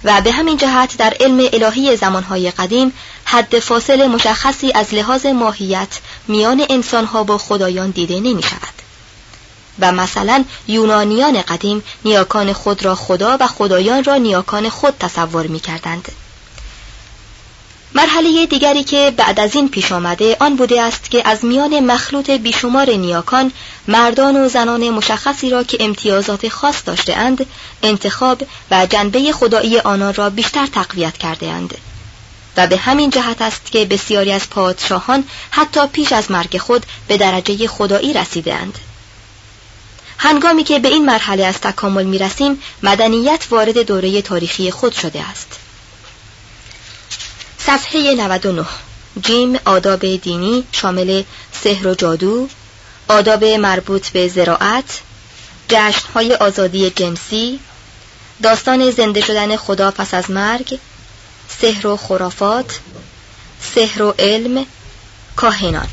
و 0.03 0.22
به 0.22 0.32
همین 0.32 0.58
جهت 0.58 0.98
در 0.98 1.13
علم 1.20 1.50
الهی 1.53 1.98
زمانهای 1.98 2.51
قدیم 2.51 2.94
حد 3.25 3.60
فاصل 3.60 4.08
مشخصی 4.08 4.72
از 4.75 4.94
لحاظ 4.94 5.25
ماهیت 5.25 6.00
میان 6.27 6.65
انسانها 6.70 7.24
با 7.24 7.38
خدایان 7.38 7.89
دیده 7.89 8.20
نمی 8.20 8.44
شود. 8.44 8.79
و 9.79 9.91
مثلا 9.91 10.44
یونانیان 10.68 11.41
قدیم 11.41 11.84
نیاکان 12.06 12.53
خود 12.53 12.86
را 12.86 12.96
خدا 12.96 13.38
و 13.39 13.48
خدایان 13.48 14.03
را 14.03 14.15
نیاکان 14.15 14.70
خود 14.70 14.94
تصور 15.00 15.48
می 15.48 15.60
کردند. 15.60 16.12
مرحله 17.93 18.46
دیگری 18.46 18.84
که 18.84 19.13
بعد 19.17 19.39
از 19.39 19.55
این 19.55 19.69
پیش 19.69 19.91
آمده 19.91 20.38
آن 20.39 20.55
بوده 20.55 20.81
است 20.81 21.12
که 21.12 21.27
از 21.27 21.46
میان 21.46 21.79
مخلوط 21.79 22.29
بیشمار 22.29 22.89
نیاکان 22.89 23.51
مردان 23.88 24.46
و 24.46 24.50
زنان 24.50 24.89
مشخصی 24.89 25.50
را 25.50 25.63
که 25.63 25.77
امتیازات 25.79 26.50
خاص 26.50 26.75
داشته 26.86 27.15
اند 27.15 27.46
انتخاب 27.84 28.43
و 28.72 28.86
جنبه 28.86 29.31
خدایی 29.31 29.79
آنان 29.79 30.13
را 30.13 30.29
بیشتر 30.29 30.65
تقویت 30.65 31.17
کرده 31.17 31.48
اند 31.48 31.77
و 32.58 32.67
به 32.67 32.77
همین 32.77 33.10
جهت 33.10 33.41
است 33.41 33.72
که 33.72 33.86
بسیاری 33.86 34.31
از 34.31 34.50
پادشاهان 34.50 35.24
حتی 35.51 35.88
پیش 35.88 36.12
از 36.12 36.31
مرگ 36.31 36.58
خود 36.58 36.86
به 37.08 37.17
درجه 37.17 37.67
خدایی 37.67 38.13
رسیده 38.13 38.55
اند. 38.55 38.77
هنگامی 40.17 40.63
که 40.63 40.79
به 40.79 40.88
این 40.88 41.05
مرحله 41.05 41.46
از 41.46 41.55
تکامل 41.55 42.03
می 42.03 42.17
رسیم 42.17 42.62
مدنیت 42.84 43.48
وارد 43.50 43.77
دوره 43.77 44.22
تاریخی 44.22 44.72
خود 44.72 44.93
شده 44.93 45.22
است. 45.22 45.68
صفحه 47.66 48.16
99 48.16 48.66
جیم 49.22 49.60
آداب 49.66 50.16
دینی 50.16 50.63
شامل 50.72 51.24
سحر 51.63 51.88
و 51.88 51.96
جادو 51.96 52.48
آداب 53.08 53.44
مربوط 53.44 54.10
به 54.10 54.28
زراعت 54.28 55.01
جشنهای 55.70 56.36
آزادی 56.36 56.89
جنسی 56.89 57.60
داستان 58.44 58.92
زنده 58.92 59.22
شدن 59.22 59.56
خدا 59.56 59.92
پس 59.92 60.13
از 60.13 60.32
مرگ 60.32 60.80
سحر 61.62 61.88
و 61.88 61.98
خرافات 61.98 62.80
سحر 63.75 64.04
و 64.04 64.16
علم 64.20 64.66
کاهنان. 65.36 65.88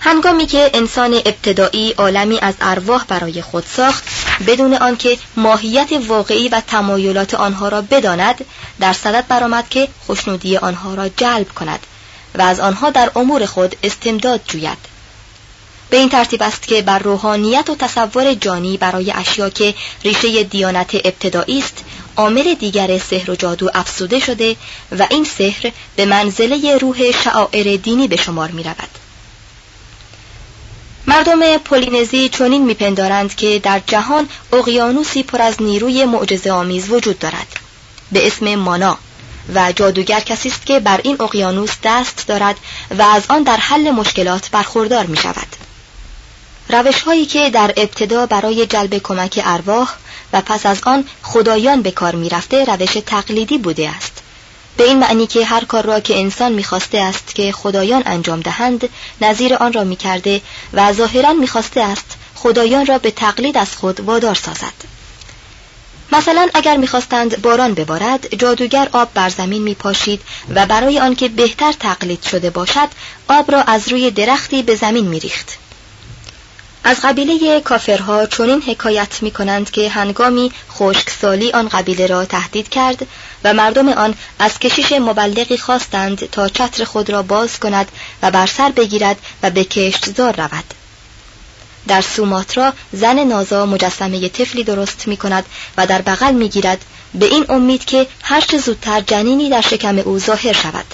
هنگامی 0.00 0.46
که 0.46 0.70
انسان 0.74 1.14
ابتدایی 1.14 1.92
عالمی 1.92 2.38
از 2.38 2.54
ارواح 2.60 3.04
برای 3.04 3.42
خود 3.42 3.64
ساخت 3.76 4.04
بدون 4.46 4.74
آنکه 4.74 5.18
ماهیت 5.36 5.88
واقعی 6.06 6.48
و 6.48 6.60
تمایلات 6.60 7.34
آنها 7.34 7.68
را 7.68 7.82
بداند 7.82 8.44
در 8.80 8.92
صدد 8.92 9.24
برآمد 9.28 9.68
که 9.68 9.88
خوشنودی 10.06 10.56
آنها 10.56 10.94
را 10.94 11.08
جلب 11.08 11.48
کند 11.48 11.80
و 12.34 12.42
از 12.42 12.60
آنها 12.60 12.90
در 12.90 13.10
امور 13.16 13.46
خود 13.46 13.76
استمداد 13.82 14.40
جوید 14.48 14.92
به 15.90 15.98
این 15.98 16.08
ترتیب 16.08 16.42
است 16.42 16.66
که 16.66 16.82
بر 16.82 16.98
روحانیت 16.98 17.70
و 17.70 17.74
تصور 17.74 18.34
جانی 18.34 18.76
برای 18.76 19.12
اشیا 19.12 19.50
که 19.50 19.74
ریشه 20.04 20.42
دیانت 20.42 20.94
ابتدایی 20.94 21.58
است 21.58 21.84
عامل 22.16 22.54
دیگر 22.54 22.98
سحر 22.98 23.30
و 23.30 23.36
جادو 23.36 23.70
افسوده 23.74 24.20
شده 24.20 24.56
و 24.98 25.06
این 25.10 25.24
سحر 25.24 25.72
به 25.96 26.06
منزله 26.06 26.76
روح 26.76 27.12
شعائر 27.24 27.76
دینی 27.76 28.08
به 28.08 28.16
شمار 28.16 28.50
می 28.50 28.62
رود. 28.62 29.01
مردم 31.06 31.58
پولینزی 31.58 32.28
چنین 32.28 32.64
میپندارند 32.64 33.34
که 33.34 33.58
در 33.58 33.80
جهان 33.86 34.28
اقیانوسی 34.52 35.22
پر 35.22 35.42
از 35.42 35.62
نیروی 35.62 36.04
معجزه 36.04 36.50
آمیز 36.52 36.90
وجود 36.90 37.18
دارد 37.18 37.46
به 38.12 38.26
اسم 38.26 38.54
مانا 38.54 38.98
و 39.54 39.72
جادوگر 39.72 40.20
کسی 40.20 40.48
است 40.48 40.66
که 40.66 40.80
بر 40.80 41.00
این 41.04 41.16
اقیانوس 41.20 41.72
دست 41.82 42.24
دارد 42.28 42.56
و 42.98 43.02
از 43.02 43.22
آن 43.28 43.42
در 43.42 43.56
حل 43.56 43.90
مشکلات 43.90 44.50
برخوردار 44.50 45.06
می 45.06 45.16
شود. 45.16 45.56
روش 46.68 47.02
هایی 47.02 47.26
که 47.26 47.50
در 47.50 47.72
ابتدا 47.76 48.26
برای 48.26 48.66
جلب 48.66 48.98
کمک 48.98 49.40
ارواح 49.44 49.90
و 50.32 50.40
پس 50.40 50.66
از 50.66 50.80
آن 50.86 51.04
خدایان 51.22 51.82
به 51.82 51.90
کار 51.90 52.14
می 52.14 52.28
رفته 52.28 52.64
روش 52.64 52.92
تقلیدی 53.06 53.58
بوده 53.58 53.90
است. 53.90 54.21
به 54.76 54.84
این 54.84 54.98
معنی 54.98 55.26
که 55.26 55.44
هر 55.44 55.64
کار 55.64 55.84
را 55.84 56.00
که 56.00 56.20
انسان 56.20 56.52
می‌خواسته 56.52 56.98
است 56.98 57.34
که 57.34 57.52
خدایان 57.52 58.02
انجام 58.06 58.40
دهند 58.40 58.88
نظیر 59.20 59.54
آن 59.54 59.72
را 59.72 59.84
می‌کرده 59.84 60.40
و 60.72 60.92
ظاهرا 60.92 61.32
می‌خواسته 61.32 61.80
است 61.80 62.16
خدایان 62.34 62.86
را 62.86 62.98
به 62.98 63.10
تقلید 63.10 63.56
از 63.56 63.76
خود 63.76 64.00
وادار 64.00 64.34
سازد. 64.34 64.92
مثلا 66.12 66.48
اگر 66.54 66.76
می‌خواستند 66.76 67.42
باران 67.42 67.74
ببارد 67.74 68.34
جادوگر 68.34 68.88
آب 68.92 69.08
بر 69.14 69.28
زمین 69.28 69.62
میپاشید 69.62 70.20
و 70.54 70.66
برای 70.66 70.98
آنکه 70.98 71.28
بهتر 71.28 71.72
تقلید 71.72 72.22
شده 72.22 72.50
باشد 72.50 72.88
آب 73.28 73.52
را 73.52 73.62
از 73.62 73.88
روی 73.88 74.10
درختی 74.10 74.62
به 74.62 74.74
زمین 74.76 75.08
میریخت. 75.08 75.58
از 76.84 76.96
قبیله 77.02 77.60
کافرها 77.60 78.26
چنین 78.26 78.62
حکایت 78.62 79.22
می 79.22 79.30
کنند 79.30 79.70
که 79.70 79.88
هنگامی 79.88 80.52
خشکسالی 80.70 81.52
آن 81.52 81.68
قبیله 81.68 82.06
را 82.06 82.24
تهدید 82.24 82.68
کرد 82.68 83.06
و 83.44 83.54
مردم 83.54 83.88
آن 83.88 84.14
از 84.38 84.58
کشیش 84.58 84.92
مبلغی 84.92 85.56
خواستند 85.56 86.30
تا 86.30 86.48
چتر 86.48 86.84
خود 86.84 87.10
را 87.10 87.22
باز 87.22 87.58
کند 87.58 87.92
و 88.22 88.30
بر 88.30 88.46
سر 88.46 88.68
بگیرد 88.68 89.16
و 89.42 89.50
به 89.50 89.64
کشتزار 89.64 90.36
رود. 90.36 90.64
در 91.88 92.00
سوماترا 92.00 92.72
زن 92.92 93.18
نازا 93.24 93.66
مجسمه 93.66 94.28
طفلی 94.28 94.64
درست 94.64 95.08
می 95.08 95.16
کند 95.16 95.44
و 95.76 95.86
در 95.86 96.02
بغل 96.02 96.34
می 96.34 96.48
گیرد 96.48 96.84
به 97.14 97.26
این 97.26 97.46
امید 97.48 97.84
که 97.84 98.06
هرچه 98.22 98.58
زودتر 98.58 99.00
جنینی 99.00 99.50
در 99.50 99.60
شکم 99.60 99.98
او 99.98 100.18
ظاهر 100.18 100.52
شود. 100.52 100.84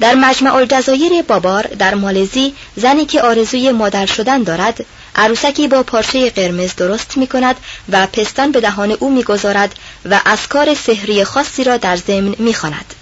در 0.00 0.14
مجمع 0.14 0.54
الجزایر 0.54 1.22
بابار 1.22 1.66
در 1.66 1.94
مالزی 1.94 2.54
زنی 2.76 3.04
که 3.04 3.22
آرزوی 3.22 3.72
مادر 3.72 4.06
شدن 4.06 4.42
دارد 4.42 4.84
عروسکی 5.16 5.68
با 5.68 5.82
پارچه 5.82 6.30
قرمز 6.30 6.74
درست 6.74 7.16
می 7.16 7.26
کند 7.26 7.56
و 7.88 8.06
پستان 8.06 8.52
به 8.52 8.60
دهان 8.60 8.90
او 8.90 9.10
می‌گذارد 9.10 9.74
و 10.10 10.20
اسکار 10.26 10.74
سحری 10.74 11.24
خاصی 11.24 11.64
را 11.64 11.76
در 11.76 11.96
ضمن 11.96 12.34
می 12.38 12.54
خاند. 12.54 12.94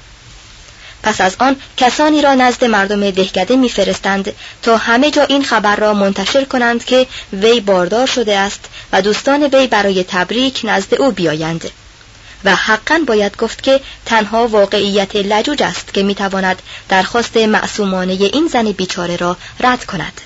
پس 1.03 1.21
از 1.21 1.37
آن 1.39 1.57
کسانی 1.77 2.23
را 2.23 2.35
نزد 2.35 2.65
مردم 2.65 3.11
دهکده 3.11 3.57
میفرستند 3.57 4.33
تا 4.63 4.77
همه 4.77 5.11
جا 5.11 5.23
این 5.23 5.45
خبر 5.45 5.77
را 5.77 5.95
منتشر 5.95 6.45
کنند 6.45 6.85
که 6.85 7.07
وی 7.33 7.61
باردار 7.61 8.07
شده 8.07 8.39
است 8.39 8.65
و 8.93 9.03
دوستان 9.03 9.43
وی 9.43 9.67
برای 9.67 10.05
تبریک 10.09 10.61
نزد 10.65 10.95
او 10.95 11.11
بیایند 11.11 11.71
و 12.45 12.55
حقا 12.55 13.01
باید 13.07 13.37
گفت 13.37 13.63
که 13.63 13.81
تنها 14.07 14.47
واقعیت 14.47 15.17
لجوج 15.17 15.63
است 15.63 15.95
که 15.95 16.03
می‌تواند 16.03 16.63
درخواست 16.89 17.37
معصومانه 17.37 18.13
این 18.13 18.49
زن 18.53 18.73
بیچاره 18.73 19.17
را 19.17 19.37
رد 19.61 19.85
کند. 19.85 20.21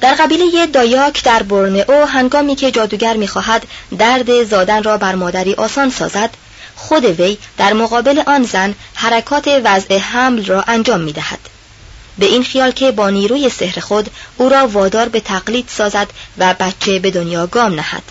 در 0.00 0.14
قبیله 0.14 0.66
دایاک 0.66 1.24
در 1.24 1.42
برنئو 1.42 2.04
هنگامی 2.04 2.56
که 2.56 2.70
جادوگر 2.70 3.16
می‌خواهد 3.16 3.66
درد 3.98 4.44
زادن 4.44 4.82
را 4.82 4.98
بر 4.98 5.14
مادری 5.14 5.54
آسان 5.54 5.90
سازد 5.90 6.30
خود 6.76 7.04
وی 7.04 7.38
در 7.56 7.72
مقابل 7.72 8.22
آن 8.26 8.44
زن 8.44 8.74
حرکات 8.94 9.48
وضع 9.64 9.98
حمل 9.98 10.44
را 10.44 10.62
انجام 10.62 11.00
می‌دهد. 11.00 11.38
به 12.18 12.26
این 12.26 12.44
خیال 12.44 12.70
که 12.70 12.90
با 12.90 13.10
نیروی 13.10 13.48
سحر 13.48 13.80
خود 13.80 14.10
او 14.36 14.48
را 14.48 14.68
وادار 14.68 15.08
به 15.08 15.20
تقلید 15.20 15.68
سازد 15.68 16.08
و 16.38 16.54
بچه 16.60 16.98
به 16.98 17.10
دنیا 17.10 17.46
گام 17.46 17.74
نهد. 17.74 18.02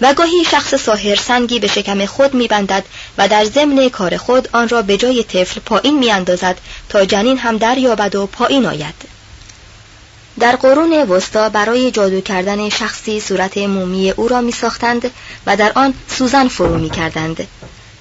و 0.00 0.14
گاهی 0.14 0.44
شخص 0.50 0.74
ساهر 0.74 1.16
سنگی 1.16 1.58
به 1.58 1.66
شکم 1.66 2.06
خود 2.06 2.34
میبندد 2.34 2.84
و 3.18 3.28
در 3.28 3.44
ضمن 3.44 3.88
کار 3.88 4.16
خود 4.16 4.48
آن 4.52 4.68
را 4.68 4.82
به 4.82 4.96
جای 4.96 5.24
طفل 5.24 5.60
پایین 5.60 5.98
میاندازد 5.98 6.58
تا 6.88 7.04
جنین 7.04 7.38
هم 7.38 7.56
دریابد 7.56 8.14
و 8.14 8.26
پایین 8.26 8.66
آید. 8.66 9.16
در 10.40 10.56
قرون 10.56 10.92
وسطا 10.92 11.48
برای 11.48 11.90
جادو 11.90 12.20
کردن 12.20 12.68
شخصی 12.68 13.20
صورت 13.20 13.58
مومی 13.58 14.10
او 14.10 14.28
را 14.28 14.40
می 14.40 14.52
ساختند 14.52 15.10
و 15.46 15.56
در 15.56 15.72
آن 15.74 15.94
سوزن 16.08 16.48
فرو 16.48 16.78
می 16.78 16.90
کردند 16.90 17.46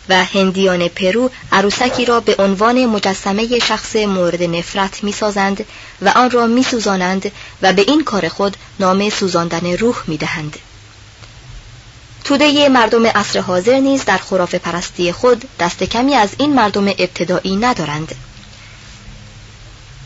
و 0.09 0.23
هندیان 0.23 0.87
پرو 0.87 1.31
عروسکی 1.51 2.05
را 2.05 2.19
به 2.19 2.35
عنوان 2.39 2.85
مجسمه 2.85 3.59
شخص 3.59 3.95
مورد 3.95 4.43
نفرت 4.43 5.03
می‌سازند 5.03 5.65
و 6.01 6.09
آن 6.09 6.31
را 6.31 6.47
میسوزانند 6.47 7.31
و 7.61 7.73
به 7.73 7.81
این 7.81 8.03
کار 8.03 8.27
خود 8.27 8.57
نام 8.79 9.09
سوزاندن 9.09 9.77
روح 9.77 9.95
می‌دهند. 10.07 10.57
توده 12.25 12.69
مردم 12.69 13.05
عصر 13.05 13.39
حاضر 13.39 13.79
نیز 13.79 14.05
در 14.05 14.17
خرافه 14.17 14.57
پرستی 14.57 15.11
خود 15.11 15.45
دست 15.59 15.83
کمی 15.83 16.15
از 16.15 16.29
این 16.37 16.53
مردم 16.53 16.87
ابتدایی 16.87 17.55
ندارند. 17.55 18.15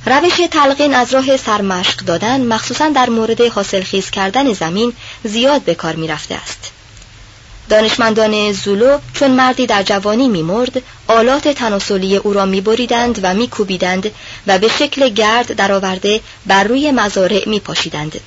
روش 0.05 0.41
تلقین 0.51 0.95
از 0.95 1.13
راه 1.13 1.37
سرمشق 1.37 1.97
دادن 1.97 2.41
مخصوصا 2.41 2.89
در 2.89 3.09
مورد 3.09 3.41
حاصلخیز 3.41 4.09
کردن 4.09 4.53
زمین 4.53 4.93
زیاد 5.23 5.61
به 5.61 5.75
کار 5.75 5.95
می 5.95 6.07
رفته 6.07 6.35
است. 6.35 6.71
دانشمندان 7.69 8.51
زولو 8.51 8.97
چون 9.13 9.31
مردی 9.31 9.65
در 9.65 9.83
جوانی 9.83 10.27
میمرد 10.27 10.81
آلات 11.07 11.47
تناسلی 11.47 12.17
او 12.17 12.33
را 12.33 12.45
میبریدند 12.45 13.19
و 13.23 13.33
میکوبیدند 13.33 14.11
و 14.47 14.59
به 14.59 14.67
شکل 14.67 15.09
گرد 15.09 15.53
درآورده 15.53 16.21
بر 16.45 16.63
روی 16.63 16.91
مزارع 16.91 17.49
میپاشیدند. 17.49 18.19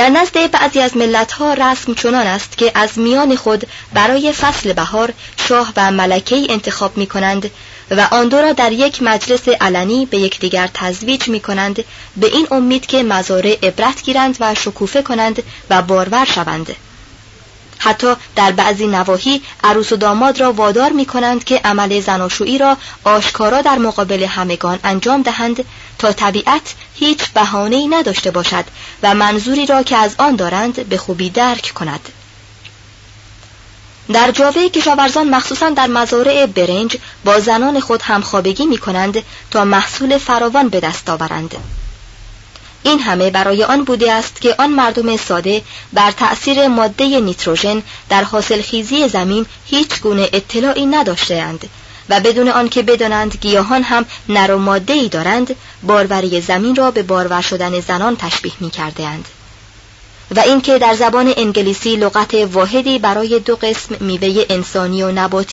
در 0.00 0.08
نزد 0.08 0.50
بعضی 0.50 0.80
از 0.80 0.96
ملتها 0.96 1.54
رسم 1.54 1.94
چنان 1.94 2.26
است 2.26 2.58
که 2.58 2.72
از 2.74 2.98
میان 2.98 3.36
خود 3.36 3.66
برای 3.92 4.32
فصل 4.32 4.72
بهار 4.72 5.12
شاه 5.36 5.72
و 5.76 5.90
ملکه 5.90 6.46
انتخاب 6.48 6.96
می 6.96 7.06
کنند 7.06 7.50
و 7.90 8.08
آن 8.10 8.28
دو 8.28 8.36
را 8.36 8.52
در 8.52 8.72
یک 8.72 9.02
مجلس 9.02 9.48
علنی 9.48 10.06
به 10.06 10.18
یکدیگر 10.18 10.70
تزویج 10.74 11.28
می 11.28 11.40
کنند 11.40 11.84
به 12.16 12.26
این 12.26 12.46
امید 12.50 12.86
که 12.86 13.02
مزارع 13.02 13.58
عبرت 13.62 14.02
گیرند 14.02 14.36
و 14.40 14.54
شکوفه 14.54 15.02
کنند 15.02 15.42
و 15.70 15.82
بارور 15.82 16.24
شوند. 16.24 16.76
حتی 17.78 18.14
در 18.36 18.52
بعضی 18.52 18.86
نواحی 18.86 19.42
عروس 19.64 19.92
و 19.92 19.96
داماد 19.96 20.40
را 20.40 20.52
وادار 20.52 20.92
می 20.92 21.06
کنند 21.06 21.44
که 21.44 21.60
عمل 21.64 22.00
زناشویی 22.00 22.58
را 22.58 22.76
آشکارا 23.04 23.62
در 23.62 23.78
مقابل 23.78 24.22
همگان 24.22 24.78
انجام 24.84 25.22
دهند 25.22 25.64
تا 26.00 26.12
طبیعت 26.12 26.74
هیچ 26.94 27.28
بهانه‌ای 27.34 27.88
نداشته 27.88 28.30
باشد 28.30 28.64
و 29.02 29.14
منظوری 29.14 29.66
را 29.66 29.82
که 29.82 29.96
از 29.96 30.14
آن 30.18 30.36
دارند 30.36 30.88
به 30.88 30.96
خوبی 30.96 31.30
درک 31.30 31.72
کند. 31.74 32.08
در 34.12 34.30
جاوه 34.30 34.68
کشاورزان 34.68 35.30
مخصوصا 35.30 35.70
در 35.70 35.86
مزارع 35.86 36.46
برنج 36.46 36.96
با 37.24 37.40
زنان 37.40 37.80
خود 37.80 38.02
همخوابگی 38.02 38.66
می 38.66 38.78
کنند 38.78 39.22
تا 39.50 39.64
محصول 39.64 40.18
فراوان 40.18 40.68
به 40.68 40.80
دست 40.80 41.10
آورند. 41.10 41.54
این 42.82 43.00
همه 43.00 43.30
برای 43.30 43.64
آن 43.64 43.84
بوده 43.84 44.12
است 44.12 44.40
که 44.40 44.54
آن 44.58 44.70
مردم 44.70 45.16
ساده 45.16 45.62
بر 45.92 46.10
تأثیر 46.10 46.68
ماده 46.68 47.20
نیتروژن 47.20 47.82
در 48.08 48.24
حاصلخیزی 48.24 49.08
زمین 49.08 49.46
هیچ 49.66 50.00
گونه 50.00 50.28
اطلاعی 50.32 50.86
نداشتهاند 50.86 51.68
و 52.10 52.20
بدون 52.20 52.48
آنکه 52.48 52.82
بدانند 52.82 53.38
گیاهان 53.40 53.82
هم 53.82 54.04
نر 54.28 54.50
و 54.50 54.58
ماده 54.58 54.92
ای 54.92 55.08
دارند 55.08 55.56
باروری 55.82 56.40
زمین 56.40 56.76
را 56.76 56.90
به 56.90 57.02
بارور 57.02 57.40
شدن 57.40 57.80
زنان 57.80 58.16
تشبیه 58.16 58.52
می 58.60 58.70
کرده 58.70 59.06
اند. 59.06 59.28
و 60.36 60.40
اینکه 60.40 60.78
در 60.78 60.94
زبان 60.94 61.32
انگلیسی 61.36 61.96
لغت 61.96 62.34
واحدی 62.34 62.98
برای 62.98 63.38
دو 63.38 63.56
قسم 63.56 63.96
میوه 64.00 64.44
انسانی 64.50 65.02
و 65.02 65.12
نباتی 65.12 65.50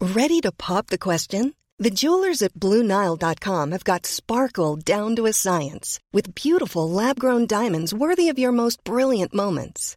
Ready 0.00 0.40
to 0.46 0.52
pop 0.52 0.84
the 0.88 0.98
question? 0.98 1.54
The 1.84 1.96
jewelers 2.00 2.40
at 2.46 2.54
BlueNile.com 2.62 3.66
have 3.74 3.84
got 3.90 4.06
sparkle 4.06 4.76
down 4.94 5.16
to 5.16 5.26
a 5.26 5.32
science 5.44 5.88
with 6.12 6.34
beautiful 6.44 6.86
lab-grown 7.00 7.46
diamonds 7.46 7.94
worthy 8.02 8.28
of 8.28 8.38
your 8.38 8.52
most 8.52 8.76
brilliant 8.84 9.32
moments. 9.42 9.96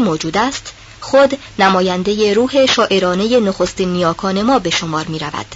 موجود 0.00 0.36
است 0.36 0.72
خود 1.00 1.38
نماینده 1.58 2.34
روح 2.34 2.66
شاعرانه 2.66 3.40
نخستین 3.40 3.92
نیاکان 3.92 4.42
ما 4.42 4.58
به 4.58 4.70
شمار 4.70 5.04
می 5.06 5.18
رود. 5.18 5.46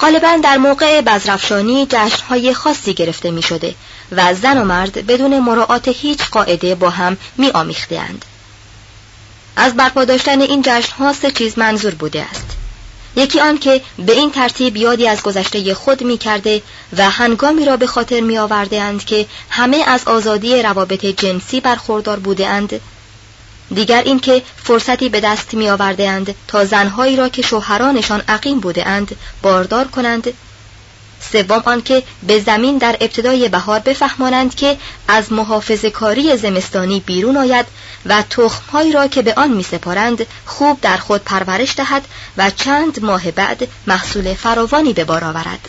غالبا 0.00 0.40
در 0.44 0.56
موقع 0.56 1.00
بزرفشانی 1.00 1.86
جشنهای 1.90 2.54
خاصی 2.54 2.94
گرفته 2.94 3.30
می 3.30 3.42
شده 3.42 3.74
و 4.12 4.34
زن 4.34 4.58
و 4.58 4.64
مرد 4.64 5.06
بدون 5.06 5.38
مراعات 5.38 5.88
هیچ 5.88 6.22
قاعده 6.30 6.74
با 6.74 6.90
هم 6.90 7.16
می 7.36 7.50
آمیختند. 7.50 8.24
از 9.56 9.74
برپا 9.74 10.04
داشتن 10.04 10.40
این 10.40 10.62
جشنها 10.66 11.12
سه 11.12 11.30
چیز 11.30 11.58
منظور 11.58 11.94
بوده 11.94 12.22
است. 12.22 12.57
یکی 13.18 13.40
آن 13.40 13.58
که 13.58 13.80
به 13.98 14.12
این 14.12 14.30
ترتیب 14.30 14.76
یادی 14.76 15.08
از 15.08 15.22
گذشته 15.22 15.74
خود 15.74 16.02
می 16.02 16.18
کرده 16.18 16.62
و 16.96 17.10
هنگامی 17.10 17.64
را 17.64 17.76
به 17.76 17.86
خاطر 17.86 18.20
می 18.20 18.38
آورده 18.38 18.80
اند 18.82 19.04
که 19.04 19.26
همه 19.50 19.84
از 19.86 20.08
آزادی 20.08 20.62
روابط 20.62 21.06
جنسی 21.06 21.60
برخوردار 21.60 22.18
بوده 22.18 22.46
اند 22.46 22.80
دیگر 23.74 24.02
اینکه 24.02 24.42
فرصتی 24.56 25.08
به 25.08 25.20
دست 25.20 25.54
می 25.54 25.68
آورده 25.68 26.08
اند 26.08 26.34
تا 26.48 26.64
زنهایی 26.64 27.16
را 27.16 27.28
که 27.28 27.42
شوهرانشان 27.42 28.22
عقیم 28.28 28.60
بوده 28.60 28.88
اند 28.88 29.16
باردار 29.42 29.88
کنند 29.88 30.32
سوم 31.32 31.62
آنکه 31.64 32.02
به 32.22 32.40
زمین 32.40 32.78
در 32.78 32.96
ابتدای 33.00 33.48
بهار 33.48 33.78
بفهمانند 33.78 34.54
که 34.54 34.76
از 35.08 35.32
محافظه 35.32 35.84
کاری 35.84 36.36
زمستانی 36.36 37.00
بیرون 37.00 37.36
آید 37.36 37.66
و 38.06 38.22
تخمهایی 38.30 38.92
را 38.92 39.06
که 39.06 39.22
به 39.22 39.34
آن 39.34 39.50
می 39.50 39.62
سپارند 39.62 40.26
خوب 40.46 40.80
در 40.80 40.96
خود 40.96 41.24
پرورش 41.24 41.74
دهد 41.76 42.04
و 42.36 42.50
چند 42.50 43.04
ماه 43.04 43.30
بعد 43.30 43.68
محصول 43.86 44.34
فراوانی 44.34 44.92
به 44.92 45.04
بار 45.04 45.24
آورد. 45.24 45.68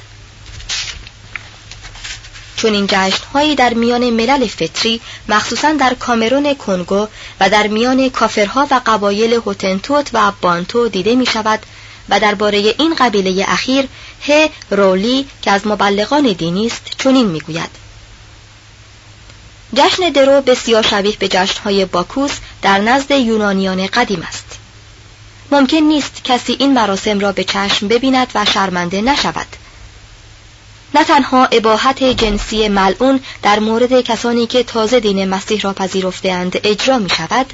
چون 2.60 2.74
این 2.74 2.88
جشنهایی 2.88 3.56
در 3.56 3.74
میان 3.74 4.10
ملل 4.10 4.48
فطری 4.48 5.02
مخصوصا 5.30 5.72
در 5.72 5.94
کامرون 5.94 6.54
کنگو 6.54 7.08
و 7.40 7.50
در 7.50 7.68
میان 7.68 8.10
کافرها 8.10 8.68
و 8.72 8.82
قبایل 8.86 9.34
هوتنتوت 9.34 10.10
و 10.14 10.32
بانتو 10.42 10.90
دیده 10.90 11.16
می 11.16 11.26
شود 11.26 11.60
و 12.10 12.20
درباره 12.20 12.58
این 12.58 12.96
قبیله 12.96 13.46
اخیر 13.48 13.88
ه 14.28 14.50
رولی 14.72 15.28
که 15.42 15.52
از 15.52 15.68
مبلغان 15.68 16.32
دینی 16.32 16.66
است 16.68 16.82
چنین 16.98 17.28
می‌گوید. 17.28 17.70
جشن 19.74 20.10
درو 20.10 20.42
بسیار 20.42 20.84
شبیه 20.84 21.18
به 21.20 21.28
جشنهای 21.28 21.86
باکوس 21.86 22.32
در 22.62 22.80
نزد 22.80 23.12
یونانیان 23.12 23.88
قدیم 23.88 24.22
است. 24.22 24.46
ممکن 25.52 25.78
نیست 25.78 26.22
کسی 26.24 26.56
این 26.60 26.74
مراسم 26.74 27.20
را 27.20 27.32
به 27.32 27.44
چشم 27.44 27.88
ببیند 27.88 28.28
و 28.36 28.46
شرمنده 28.46 29.02
نشود. 29.02 29.48
نه 30.96 31.04
تنها 31.04 31.46
اباحت 31.46 32.04
جنسی 32.04 32.68
ملعون 32.68 33.20
در 33.44 33.60
مورد 33.60 34.02
کسانی 34.02 34.48
که 34.48 34.64
تازه 34.64 35.00
دین 35.00 35.30
مسیح 35.30 35.62
را 35.62 35.74
پذیرفتهاند 35.74 36.60
اجرا 36.64 36.98
می 36.98 37.10
شود 37.10 37.46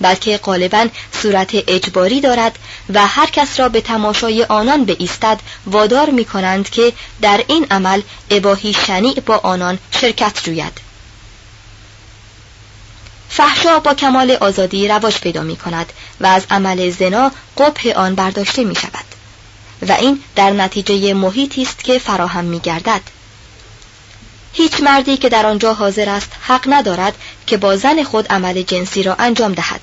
بلکه 0.00 0.38
غالبا 0.38 0.88
صورت 1.22 1.50
اجباری 1.54 2.20
دارد 2.20 2.58
و 2.94 3.06
هر 3.06 3.26
کس 3.26 3.60
را 3.60 3.68
به 3.68 3.80
تماشای 3.80 4.44
آنان 4.44 4.84
به 4.84 4.96
ایستد 4.98 5.40
وادار 5.66 6.10
می 6.10 6.24
کنند 6.24 6.70
که 6.70 6.92
در 7.22 7.44
این 7.48 7.66
عمل 7.70 8.02
اباهی 8.30 8.72
شنیع 8.72 9.20
با 9.20 9.36
آنان 9.36 9.78
شرکت 9.90 10.44
جوید. 10.44 10.84
فحشا 13.28 13.78
با 13.78 13.94
کمال 13.94 14.30
آزادی 14.30 14.88
رواج 14.88 15.20
پیدا 15.20 15.42
می 15.42 15.56
کند 15.56 15.92
و 16.20 16.26
از 16.26 16.42
عمل 16.50 16.90
زنا 16.90 17.32
قبح 17.58 17.92
آن 17.96 18.14
برداشته 18.14 18.64
می 18.64 18.74
شود 18.74 19.04
و 19.88 19.92
این 19.92 20.20
در 20.36 20.50
نتیجه 20.50 21.14
محیطی 21.14 21.62
است 21.62 21.84
که 21.84 21.98
فراهم 21.98 22.44
می 22.44 22.60
گردد 22.60 23.00
هیچ 24.52 24.80
مردی 24.80 25.16
که 25.16 25.28
در 25.28 25.46
آنجا 25.46 25.74
حاضر 25.74 26.08
است 26.08 26.32
حق 26.40 26.64
ندارد 26.66 27.14
که 27.46 27.56
با 27.56 27.76
زن 27.76 28.02
خود 28.02 28.28
عمل 28.32 28.62
جنسی 28.62 29.02
را 29.02 29.14
انجام 29.14 29.52
دهد. 29.52 29.80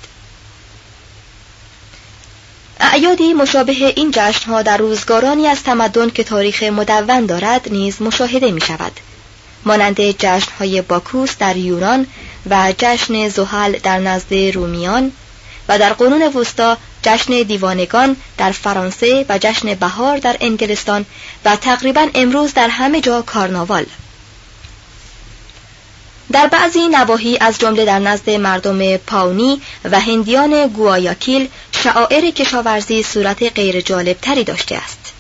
اعیادی 2.80 3.34
مشابه 3.34 3.72
این 3.72 4.12
جشنها 4.12 4.62
در 4.62 4.78
روزگارانی 4.78 5.48
از 5.48 5.64
تمدن 5.64 6.10
که 6.10 6.24
تاریخ 6.24 6.64
مدون 6.64 7.26
دارد 7.26 7.72
نیز 7.72 8.02
مشاهده 8.02 8.52
می 8.52 8.62
شود 8.62 8.92
مانند 9.66 10.02
جشنهای 10.02 10.82
باکوس 10.82 11.38
در 11.38 11.58
یونان 11.58 12.08
و 12.50 12.74
جشن 12.78 13.30
زحل 13.30 13.78
در 13.78 14.00
نزد 14.00 14.34
رومیان 14.34 15.12
و 15.68 15.80
در 15.80 15.94
قرون 15.94 16.24
وسطا 16.24 16.78
جشن 17.04 17.44
دیوانگان 17.44 18.16
در 18.38 18.52
فرانسه 18.52 19.26
و 19.30 19.38
جشن 19.38 19.74
بهار 19.74 20.18
در 20.18 20.38
انگلستان 20.42 21.06
و 21.46 21.56
تقریبا 21.56 22.08
امروز 22.16 22.54
در 22.54 22.68
همه 22.68 23.02
جا 23.02 23.22
کارناوال. 23.22 23.86
در 26.32 26.48
بعضی 26.48 26.88
نواحی 26.88 27.38
از 27.42 27.60
جمله 27.60 27.86
در 27.86 28.00
نزد 28.00 28.30
مردم 28.30 28.98
پاونی 28.98 29.62
و 29.84 30.00
هندیان 30.00 30.68
گوایاکیل 30.68 31.50
شعائر 31.72 32.32
کشاورزی 32.32 33.04
صورت 33.04 33.56
غیر 33.56 33.82
جالب 33.82 34.18
تری 34.22 34.44
داشته 34.44 34.76
است. 34.76 35.14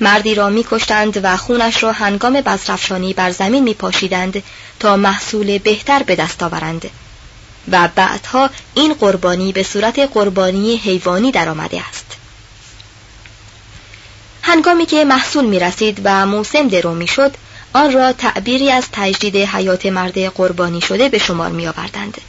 مردی 0.00 0.34
را 0.34 0.48
میکشتند 0.48 1.20
و 1.24 1.36
خونش 1.36 1.82
را 1.82 1.92
هنگام 1.92 2.32
بزرفشانی 2.32 3.12
بر 3.12 3.30
زمین 3.30 3.62
میپاشیدند 3.62 4.42
تا 4.80 4.96
محصول 4.96 5.58
بهتر 5.58 6.02
به 6.02 6.16
دست 6.16 6.42
آورند. 6.42 6.90
و 7.70 7.88
بعدها 7.94 8.50
این 8.74 8.94
قربانی 8.94 9.52
به 9.52 9.62
صورت 9.62 9.98
قربانی 9.98 10.76
حیوانی 10.76 11.32
درآمده 11.32 11.82
است. 11.88 12.16
هنگامی 14.42 14.86
که 14.86 15.04
محصول 15.04 15.44
می 15.44 15.58
رسید 15.58 16.00
و 16.04 16.26
موسم 16.26 16.68
درو 16.68 16.94
می 16.94 17.06
شد 17.06 17.34
آن 17.72 17.92
را 17.92 18.12
تعبیری 18.12 18.70
از 18.70 18.84
تجدید 18.92 19.36
حیات 19.36 19.86
مرد 19.86 20.18
قربانی 20.18 20.80
شده 20.80 21.08
به 21.08 21.18
شمار 21.18 21.50
می 21.50 21.66
آوردند 21.68 22.20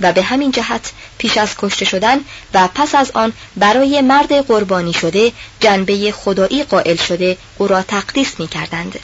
و 0.00 0.12
به 0.12 0.22
همین 0.22 0.50
جهت 0.50 0.92
پیش 1.18 1.38
از 1.38 1.54
کشته 1.58 1.84
شدن 1.84 2.20
و 2.54 2.68
پس 2.74 2.94
از 2.94 3.10
آن 3.14 3.32
برای 3.56 4.00
مرد 4.00 4.46
قربانی 4.46 4.92
شده 4.92 5.32
جنبه 5.60 6.12
خدایی 6.12 6.62
قائل 6.62 6.96
شده 6.96 7.36
او 7.58 7.68
را 7.68 7.82
تقدیس 7.82 8.40
می 8.40 8.48
کردند. 8.48 8.98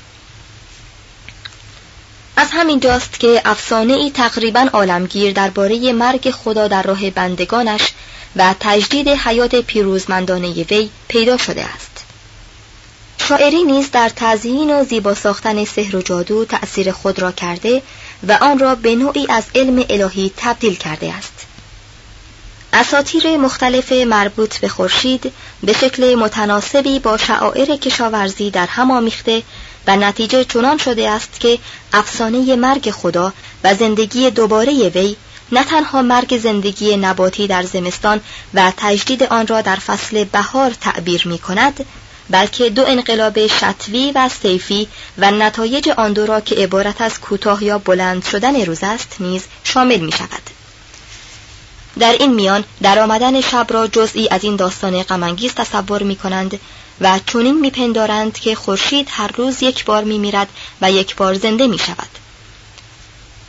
از 2.37 2.49
همین 2.53 2.81
جاست 2.81 3.21
که 3.21 3.43
افسانه 3.45 3.93
ای 3.93 4.11
تقریبا 4.11 4.69
عالمگیر 4.73 5.33
درباره 5.33 5.93
مرگ 5.93 6.31
خدا 6.31 6.69
در 6.69 6.83
راه 6.83 7.11
بندگانش 7.11 7.81
و 8.37 8.55
تجدید 8.61 9.09
حیات 9.09 9.55
پیروزمندانه 9.55 10.49
وی 10.49 10.91
پیدا 11.09 11.37
شده 11.37 11.65
است. 11.65 11.94
شاعری 13.29 13.63
نیز 13.63 13.91
در 13.91 14.11
تزیین 14.17 14.81
و 14.81 14.85
زیبا 14.85 15.15
ساختن 15.15 15.65
سحر 15.65 15.97
و 15.97 16.03
جادو 16.03 16.45
تأثیر 16.45 16.93
خود 16.93 17.19
را 17.19 17.33
کرده 17.33 17.83
و 18.29 18.39
آن 18.41 18.59
را 18.59 18.75
به 18.75 18.95
نوعی 18.95 19.27
از 19.29 19.45
علم 19.55 19.85
الهی 19.91 20.33
تبدیل 20.37 20.75
کرده 20.75 21.13
است. 21.13 21.33
اساتیر 22.73 23.37
مختلف 23.37 23.93
مربوط 23.93 24.59
به 24.59 24.69
خورشید 24.69 25.33
به 25.63 25.73
شکل 25.73 26.15
متناسبی 26.15 26.99
با 26.99 27.17
شعائر 27.17 27.77
کشاورزی 27.77 28.51
در 28.51 28.67
هم 28.67 28.91
آمیخته 28.91 29.43
و 29.87 29.97
نتیجه 29.97 30.45
چنان 30.45 30.79
شده 30.79 31.11
است 31.11 31.41
که 31.41 31.59
افسانه 31.93 32.57
مرگ 32.57 32.91
خدا 32.91 33.33
و 33.65 33.75
زندگی 33.75 34.31
دوباره 34.31 34.73
وی 34.73 35.17
نه 35.53 35.65
تنها 35.65 36.03
مرگ 36.03 36.39
زندگی 36.39 36.97
نباتی 36.97 37.47
در 37.47 37.63
زمستان 37.63 38.21
و 38.55 38.73
تجدید 38.77 39.23
آن 39.23 39.47
را 39.47 39.61
در 39.61 39.77
فصل 39.77 40.25
بهار 40.25 40.71
تعبیر 40.71 41.29
می 41.29 41.39
کند 41.39 41.87
بلکه 42.31 42.71
دو 42.71 42.85
انقلاب 42.87 43.47
شتوی 43.47 44.13
و 44.15 44.29
سیفی 44.43 44.89
و 45.19 45.31
نتایج 45.31 45.89
آن 45.89 46.13
دو 46.13 46.27
را 46.27 46.41
که 46.41 46.55
عبارت 46.55 47.01
از 47.01 47.21
کوتاه 47.21 47.65
یا 47.65 47.79
بلند 47.79 48.25
شدن 48.25 48.65
روز 48.65 48.79
است 48.83 49.17
نیز 49.21 49.45
شامل 49.65 50.01
می 50.01 50.13
شود. 50.13 50.51
در 51.99 52.13
این 52.13 52.35
میان 52.35 52.65
در 52.83 52.99
آمدن 52.99 53.41
شب 53.41 53.67
را 53.71 53.87
جزئی 53.87 54.29
از 54.29 54.45
این 54.45 54.57
داستان 54.57 55.03
غمانگیز 55.03 55.55
تصور 55.55 56.03
می 56.03 56.17
کنند 56.17 56.61
و 57.01 57.21
چنین 57.27 57.61
میپندارند 57.61 58.39
که 58.39 58.55
خورشید 58.55 59.09
هر 59.11 59.31
روز 59.37 59.63
یک 59.63 59.85
بار 59.85 60.05
میمیرد 60.05 60.49
و 60.83 60.91
یک 60.91 61.17
بار 61.17 61.35
زنده 61.35 61.67
می 61.67 61.79
شود. 61.79 62.09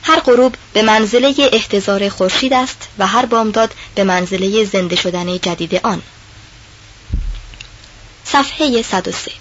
هر 0.04 0.20
غروب 0.20 0.56
به 0.74 0.82
منزله 0.82 1.34
احتضار 1.54 2.10
خورشید 2.10 2.54
است 2.54 2.88
و 3.00 3.08
هر 3.08 3.26
بامداد 3.26 3.74
به 3.96 4.04
منزله 4.04 4.66
زنده 4.66 4.96
شدن 4.96 5.38
جدید 5.38 5.80
آن. 5.84 6.02
صفحه 8.26 8.82
103 8.82 9.32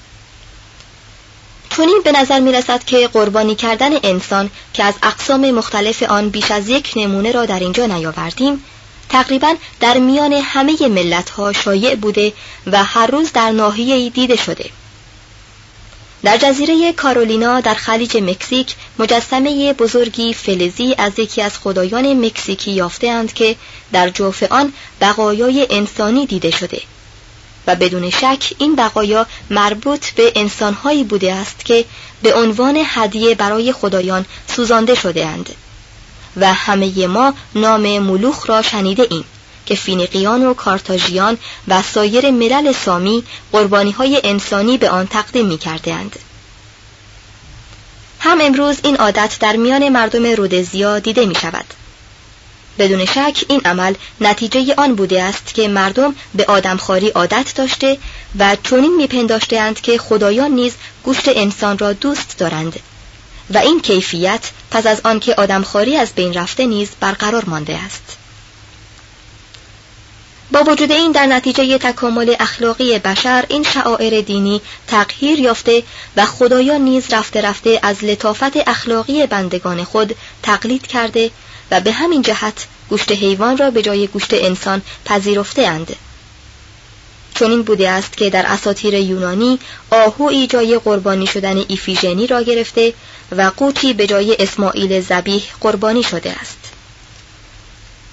چنین 1.76 2.00
به 2.04 2.12
نظر 2.12 2.40
می 2.40 2.52
رسد 2.52 2.84
که 2.84 3.08
قربانی 3.08 3.54
کردن 3.54 3.90
انسان 4.02 4.50
که 4.72 4.84
از 4.84 4.94
اقسام 5.02 5.50
مختلف 5.50 6.02
آن 6.02 6.28
بیش 6.28 6.50
از 6.50 6.68
یک 6.68 6.92
نمونه 6.96 7.32
را 7.32 7.46
در 7.46 7.60
اینجا 7.60 7.86
نیاوردیم 7.86 8.64
تقریبا 9.08 9.54
در 9.80 9.98
میان 9.98 10.32
همه 10.32 10.88
ملت 10.88 11.30
ها 11.30 11.52
شایع 11.52 11.94
بوده 11.94 12.32
و 12.66 12.84
هر 12.84 13.06
روز 13.06 13.32
در 13.32 13.50
ناحیه 13.50 14.10
دیده 14.10 14.36
شده. 14.36 14.70
در 16.22 16.38
جزیره 16.38 16.92
کارولینا 16.92 17.60
در 17.60 17.74
خلیج 17.74 18.16
مکزیک 18.16 18.74
مجسمه 18.98 19.72
بزرگی 19.72 20.34
فلزی 20.34 20.94
از 20.98 21.18
یکی 21.18 21.42
از 21.42 21.58
خدایان 21.58 22.26
مکزیکی 22.26 22.70
یافتهاند 22.70 23.32
که 23.32 23.56
در 23.92 24.10
جوف 24.10 24.42
آن 24.42 24.72
بقایای 25.00 25.66
انسانی 25.70 26.26
دیده 26.26 26.50
شده. 26.50 26.82
و 27.66 27.76
بدون 27.76 28.10
شک 28.10 28.52
این 28.58 28.76
بقایا 28.76 29.26
مربوط 29.50 30.10
به 30.10 30.32
انسانهایی 30.36 31.04
بوده 31.04 31.34
است 31.34 31.64
که 31.64 31.84
به 32.22 32.34
عنوان 32.34 32.82
هدیه 32.86 33.34
برای 33.34 33.72
خدایان 33.72 34.24
سوزانده 34.46 34.94
شده 34.94 35.26
اند. 35.26 35.50
و 36.36 36.52
همه 36.52 37.06
ما 37.06 37.34
نام 37.54 37.98
ملوخ 37.98 38.50
را 38.50 38.62
شنیده 38.62 39.06
ایم 39.10 39.24
که 39.66 39.74
فینیقیان 39.74 40.46
و 40.46 40.54
کارتاژیان 40.54 41.38
و 41.68 41.82
سایر 41.82 42.30
ملل 42.30 42.72
سامی 42.72 43.24
قربانی 43.52 43.90
های 43.90 44.20
انسانی 44.24 44.78
به 44.78 44.90
آن 44.90 45.06
تقدیم 45.06 45.46
می 45.46 45.58
کرده 45.58 45.94
اند. 45.94 46.16
هم 48.20 48.40
امروز 48.40 48.76
این 48.82 48.96
عادت 48.96 49.36
در 49.40 49.56
میان 49.56 49.88
مردم 49.88 50.26
رودزیا 50.26 50.98
دیده 50.98 51.26
می 51.26 51.34
شود. 51.34 51.64
بدون 52.78 53.04
شک 53.04 53.44
این 53.48 53.60
عمل 53.64 53.94
نتیجه 54.20 54.74
آن 54.76 54.94
بوده 54.94 55.22
است 55.22 55.54
که 55.54 55.68
مردم 55.68 56.14
به 56.34 56.44
آدمخواری 56.48 57.08
عادت 57.08 57.52
داشته 57.56 57.98
و 58.38 58.56
چنین 58.62 58.96
میپنداشتهاند 58.96 59.80
که 59.80 59.98
خدایان 59.98 60.50
نیز 60.50 60.74
گوشت 61.02 61.28
انسان 61.28 61.78
را 61.78 61.92
دوست 61.92 62.38
دارند 62.38 62.80
و 63.50 63.58
این 63.58 63.80
کیفیت 63.80 64.50
پس 64.70 64.86
از 64.86 65.00
آنکه 65.04 65.34
آدمخواری 65.34 65.96
از 65.96 66.12
بین 66.12 66.34
رفته 66.34 66.66
نیز 66.66 66.90
برقرار 67.00 67.44
مانده 67.44 67.76
است. 67.76 68.16
با 70.52 70.62
وجود 70.62 70.92
این 70.92 71.12
در 71.12 71.26
نتیجه 71.26 71.78
تکامل 71.78 72.34
اخلاقی 72.40 72.98
بشر 72.98 73.44
این 73.48 73.62
شعائر 73.62 74.20
دینی 74.20 74.60
تغییر 74.86 75.38
یافته 75.38 75.82
و 76.16 76.26
خدایان 76.26 76.80
نیز 76.80 77.12
رفته 77.12 77.40
رفته 77.40 77.80
از 77.82 78.04
لطافت 78.04 78.68
اخلاقی 78.68 79.26
بندگان 79.26 79.84
خود 79.84 80.16
تقلید 80.42 80.86
کرده 80.86 81.30
و 81.70 81.80
به 81.80 81.92
همین 81.92 82.22
جهت 82.22 82.66
گوشت 82.88 83.12
حیوان 83.12 83.56
را 83.56 83.70
به 83.70 83.82
جای 83.82 84.06
گوشت 84.06 84.34
انسان 84.34 84.82
پذیرفته 85.04 85.62
اند. 85.62 85.96
چون 87.34 87.50
این 87.50 87.62
بوده 87.62 87.90
است 87.90 88.16
که 88.16 88.30
در 88.30 88.46
اساطیر 88.46 88.94
یونانی 88.94 89.58
آهوی 89.90 90.46
جای 90.46 90.78
قربانی 90.78 91.26
شدن 91.26 91.64
ایفیژنی 91.68 92.26
را 92.26 92.42
گرفته 92.42 92.94
و 93.36 93.50
قوطی 93.56 93.92
به 93.92 94.06
جای 94.06 94.36
اسماعیل 94.38 95.00
زبیح 95.00 95.42
قربانی 95.60 96.02
شده 96.02 96.32
است 96.40 96.58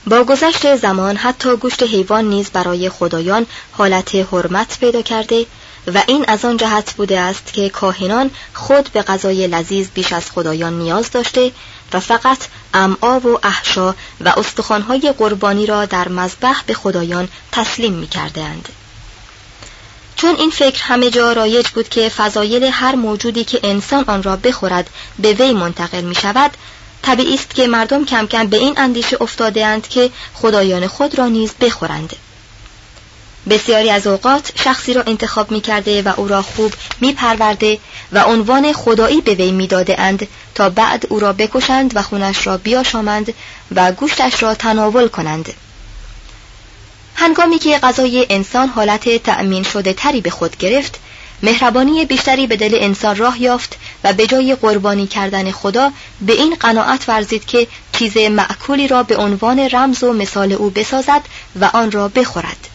با 0.07 0.23
گذشت 0.23 0.75
زمان 0.75 1.17
حتی 1.17 1.55
گوشت 1.55 1.83
حیوان 1.83 2.25
نیز 2.25 2.49
برای 2.49 2.89
خدایان 2.89 3.45
حالت 3.71 4.15
حرمت 4.15 4.79
پیدا 4.79 5.01
کرده 5.01 5.45
و 5.87 6.03
این 6.07 6.25
از 6.27 6.45
آن 6.45 6.57
جهت 6.57 6.93
بوده 6.93 7.19
است 7.19 7.53
که 7.53 7.69
کاهنان 7.69 8.31
خود 8.53 8.89
به 8.93 9.01
غذای 9.01 9.47
لذیذ 9.47 9.87
بیش 9.93 10.13
از 10.13 10.31
خدایان 10.31 10.79
نیاز 10.79 11.11
داشته 11.11 11.51
و 11.93 11.99
فقط 11.99 12.37
امعا 12.73 13.19
و 13.19 13.39
احشا 13.43 13.95
و 14.21 14.33
استخوانهای 14.37 15.13
قربانی 15.17 15.65
را 15.65 15.85
در 15.85 16.07
مذبح 16.07 16.61
به 16.67 16.73
خدایان 16.73 17.27
تسلیم 17.51 17.93
می 17.93 18.07
کرده 18.07 18.41
اند. 18.41 18.69
چون 20.15 20.35
این 20.35 20.49
فکر 20.49 20.83
همه 20.83 21.09
جا 21.09 21.33
رایج 21.33 21.67
بود 21.67 21.89
که 21.89 22.09
فضایل 22.09 22.63
هر 22.63 22.95
موجودی 22.95 23.43
که 23.43 23.59
انسان 23.63 24.03
آن 24.07 24.23
را 24.23 24.35
بخورد 24.35 24.89
به 25.19 25.33
وی 25.33 25.53
منتقل 25.53 26.01
می 26.01 26.15
شود 26.15 26.51
طبیعی 27.01 27.33
است 27.33 27.55
که 27.55 27.67
مردم 27.67 28.05
کم 28.05 28.27
کم 28.27 28.47
به 28.47 28.57
این 28.57 28.73
اندیشه 28.77 29.17
افتاده 29.21 29.65
اند 29.65 29.87
که 29.87 30.11
خدایان 30.33 30.87
خود 30.87 31.17
را 31.17 31.27
نیز 31.27 31.53
بخورند 31.61 32.15
بسیاری 33.49 33.89
از 33.89 34.07
اوقات 34.07 34.51
شخصی 34.55 34.93
را 34.93 35.01
انتخاب 35.01 35.51
می 35.51 35.61
کرده 35.61 36.01
و 36.01 36.13
او 36.17 36.27
را 36.27 36.41
خوب 36.41 36.73
می 37.01 37.13
پرورده 37.13 37.79
و 38.11 38.19
عنوان 38.19 38.73
خدایی 38.73 39.21
به 39.21 39.33
وی 39.33 39.51
می 39.51 39.67
داده 39.67 40.01
اند 40.01 40.27
تا 40.55 40.69
بعد 40.69 41.05
او 41.09 41.19
را 41.19 41.33
بکشند 41.33 41.95
و 41.95 42.01
خونش 42.01 42.47
را 42.47 42.57
بیاشامند 42.57 43.33
و 43.75 43.91
گوشتش 43.91 44.43
را 44.43 44.55
تناول 44.55 45.07
کنند. 45.07 45.53
هنگامی 47.15 47.59
که 47.59 47.77
غذای 47.77 48.27
انسان 48.29 48.67
حالت 48.67 49.23
تأمین 49.23 49.63
شده 49.63 49.93
تری 49.93 50.21
به 50.21 50.29
خود 50.29 50.57
گرفت 50.57 50.99
مهربانی 51.43 52.05
بیشتری 52.05 52.47
به 52.47 52.57
دل 52.57 52.77
انسان 52.79 53.15
راه 53.15 53.41
یافت 53.41 53.77
و 54.03 54.13
به 54.13 54.27
جای 54.27 54.55
قربانی 54.55 55.07
کردن 55.07 55.51
خدا 55.51 55.91
به 56.21 56.33
این 56.33 56.55
قناعت 56.59 57.09
ورزید 57.09 57.45
که 57.45 57.67
چیز 57.93 58.17
معکولی 58.17 58.87
را 58.87 59.03
به 59.03 59.17
عنوان 59.17 59.59
رمز 59.59 60.03
و 60.03 60.13
مثال 60.13 60.53
او 60.53 60.69
بسازد 60.69 61.21
و 61.61 61.65
آن 61.65 61.91
را 61.91 62.07
بخورد. 62.07 62.70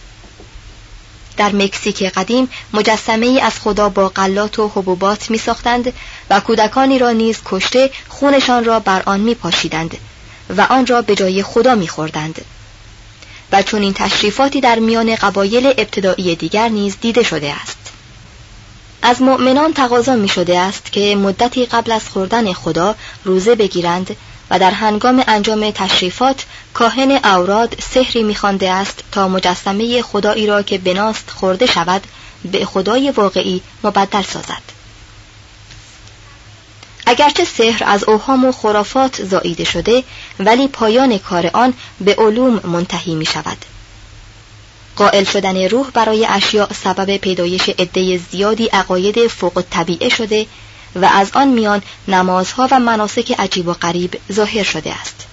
در 1.37 1.53
مکزیک 1.55 2.03
قدیم 2.03 2.49
مجسمه 2.73 3.27
ای 3.27 3.41
از 3.41 3.53
خدا 3.61 3.89
با 3.89 4.09
غلات 4.09 4.59
و 4.59 4.69
حبوبات 4.69 5.31
می 5.31 5.39
ساختند 5.39 5.93
و 6.31 6.41
کودکانی 6.41 6.99
را 6.99 7.13
نیز 7.13 7.39
کشته 7.45 7.91
خونشان 8.09 8.65
را 8.65 8.81
بر 8.81 9.03
آن 9.07 9.21
می 9.21 9.35
پاشیدند 9.35 9.97
و 10.57 10.61
آن 10.61 10.87
را 10.87 11.03
به 11.03 11.15
جای 11.15 11.43
خدا 11.43 11.75
می 11.75 11.89
خوردند. 11.89 12.45
و 13.53 13.63
چون 13.63 13.83
این 13.83 13.93
تشریفاتی 13.93 14.61
در 14.61 14.79
میان 14.79 15.15
قبایل 15.15 15.67
ابتدایی 15.67 16.37
دیگر 16.37 16.69
نیز 16.69 16.97
دیده 17.01 17.23
شده 17.23 17.53
است. 17.53 17.79
از 19.03 19.23
مؤمنان 19.23 19.73
تقاضا 19.73 20.15
می 20.17 20.29
شده 20.29 20.59
است 20.59 20.93
که 20.93 21.17
مدتی 21.17 21.67
قبل 21.67 21.93
از 21.93 22.09
خوردن 22.09 22.53
خدا 22.53 22.95
روزه 23.25 23.55
بگیرند 23.55 24.17
و 24.51 24.59
در 24.59 24.71
هنگام 24.71 25.25
انجام 25.27 25.71
تشریفات 25.71 26.45
کاهن 26.75 27.11
اوراد 27.11 27.81
سحری 27.81 28.23
میخوانده 28.23 28.71
است 28.71 29.05
تا 29.13 29.29
مجسمه 29.29 30.03
خدایی 30.03 30.47
را 30.47 30.63
که 30.63 30.79
بناست 30.79 31.31
خورده 31.31 31.67
شود 31.67 32.03
به 32.45 32.65
خدای 32.65 33.11
واقعی 33.11 33.63
مبدل 33.85 34.23
سازد. 34.23 34.77
اگرچه 37.07 37.45
سحر 37.45 37.83
از 37.87 38.05
اوهام 38.05 38.45
و 38.45 38.53
خرافات 38.53 39.23
زاییده 39.25 39.65
شده 39.65 40.05
ولی 40.41 40.69
پایان 40.69 41.19
کار 41.19 41.51
آن 41.53 41.75
به 42.01 42.15
علوم 42.15 42.61
منتهی 42.65 43.15
می 43.15 43.27
شود 43.27 43.57
قائل 44.97 45.25
شدن 45.25 45.69
روح 45.69 45.91
برای 45.91 46.27
اشیاء 46.27 46.73
سبب 46.73 47.17
پیدایش 47.17 47.69
عده 47.69 48.21
زیادی 48.31 48.67
عقاید 48.67 49.27
فوق 49.27 49.65
طبیعه 49.71 50.09
شده 50.09 50.47
و 50.95 51.05
از 51.05 51.31
آن 51.35 51.49
میان 51.49 51.83
نمازها 52.09 52.69
و 52.71 52.79
مناسک 52.79 53.35
عجیب 53.39 53.69
و 53.69 53.73
غریب 53.73 54.21
ظاهر 54.33 54.63
شده 54.63 54.95
است. 54.95 55.27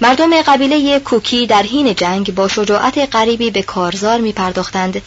مردم 0.00 0.42
قبیله 0.42 0.98
کوکی 1.00 1.46
در 1.46 1.62
حین 1.62 1.94
جنگ 1.94 2.34
با 2.34 2.48
شجاعت 2.48 3.08
غریبی 3.16 3.50
به 3.50 3.62
کارزار 3.62 4.20
می 4.20 4.32
پرداختند 4.32 5.02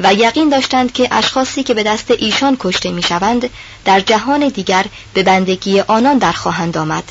و 0.00 0.14
یقین 0.14 0.48
داشتند 0.48 0.92
که 0.92 1.08
اشخاصی 1.14 1.62
که 1.62 1.74
به 1.74 1.82
دست 1.82 2.10
ایشان 2.10 2.56
کشته 2.60 2.90
می 2.90 3.02
شوند 3.02 3.50
در 3.84 4.00
جهان 4.00 4.48
دیگر 4.48 4.84
به 5.14 5.22
بندگی 5.22 5.80
آنان 5.80 6.18
در 6.18 6.32
خواهند 6.32 6.78
آمد. 6.78 7.04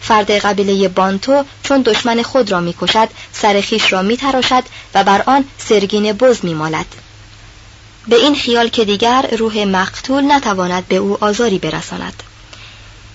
فرد 0.00 0.30
قبیله 0.30 0.88
بانتو 0.88 1.44
چون 1.62 1.82
دشمن 1.82 2.22
خود 2.22 2.52
را 2.52 2.60
می‌کشد 2.60 3.08
سر 3.32 3.60
خیش 3.60 3.92
را 3.92 4.02
میتراشد 4.02 4.64
و 4.94 5.04
بر 5.04 5.22
آن 5.26 5.44
سرگین 5.58 6.12
بز 6.12 6.38
میمالد. 6.42 6.86
به 8.08 8.16
این 8.16 8.34
خیال 8.34 8.68
که 8.68 8.84
دیگر 8.84 9.26
روح 9.38 9.64
مقتول 9.64 10.32
نتواند 10.32 10.88
به 10.88 10.96
او 10.96 11.24
آزاری 11.24 11.58
برساند. 11.58 12.22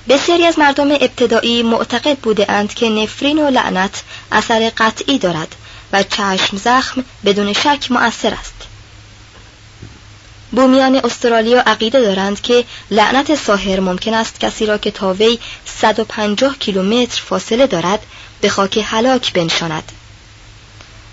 بسیاری 0.10 0.45
از 0.45 0.60
مردم 0.60 0.91
ابتدایی 0.91 1.63
معتقد 1.63 2.17
بوده 2.17 2.52
اند 2.52 2.73
که 2.73 2.89
نفرین 2.89 3.39
و 3.39 3.50
لعنت 3.50 4.04
اثر 4.32 4.71
قطعی 4.78 5.19
دارد 5.19 5.56
و 5.93 6.04
چشم 6.04 6.58
زخم 6.58 7.06
بدون 7.26 7.54
شک 7.54 7.91
مؤثر 7.91 8.34
است. 8.34 8.54
بومیان 10.52 10.95
استرالیا 10.95 11.62
عقیده 11.62 12.02
دارند 12.02 12.41
که 12.41 12.65
لعنت 12.91 13.36
ساحر 13.36 13.80
ممکن 13.80 14.13
است 14.13 14.39
کسی 14.39 14.65
را 14.65 14.78
که 14.78 14.91
تا 14.91 15.13
وی 15.13 15.39
150 15.65 16.58
کیلومتر 16.58 17.21
فاصله 17.21 17.67
دارد 17.67 18.00
به 18.41 18.50
خاک 18.50 18.86
هلاک 18.86 19.34
بنشاند. 19.34 19.91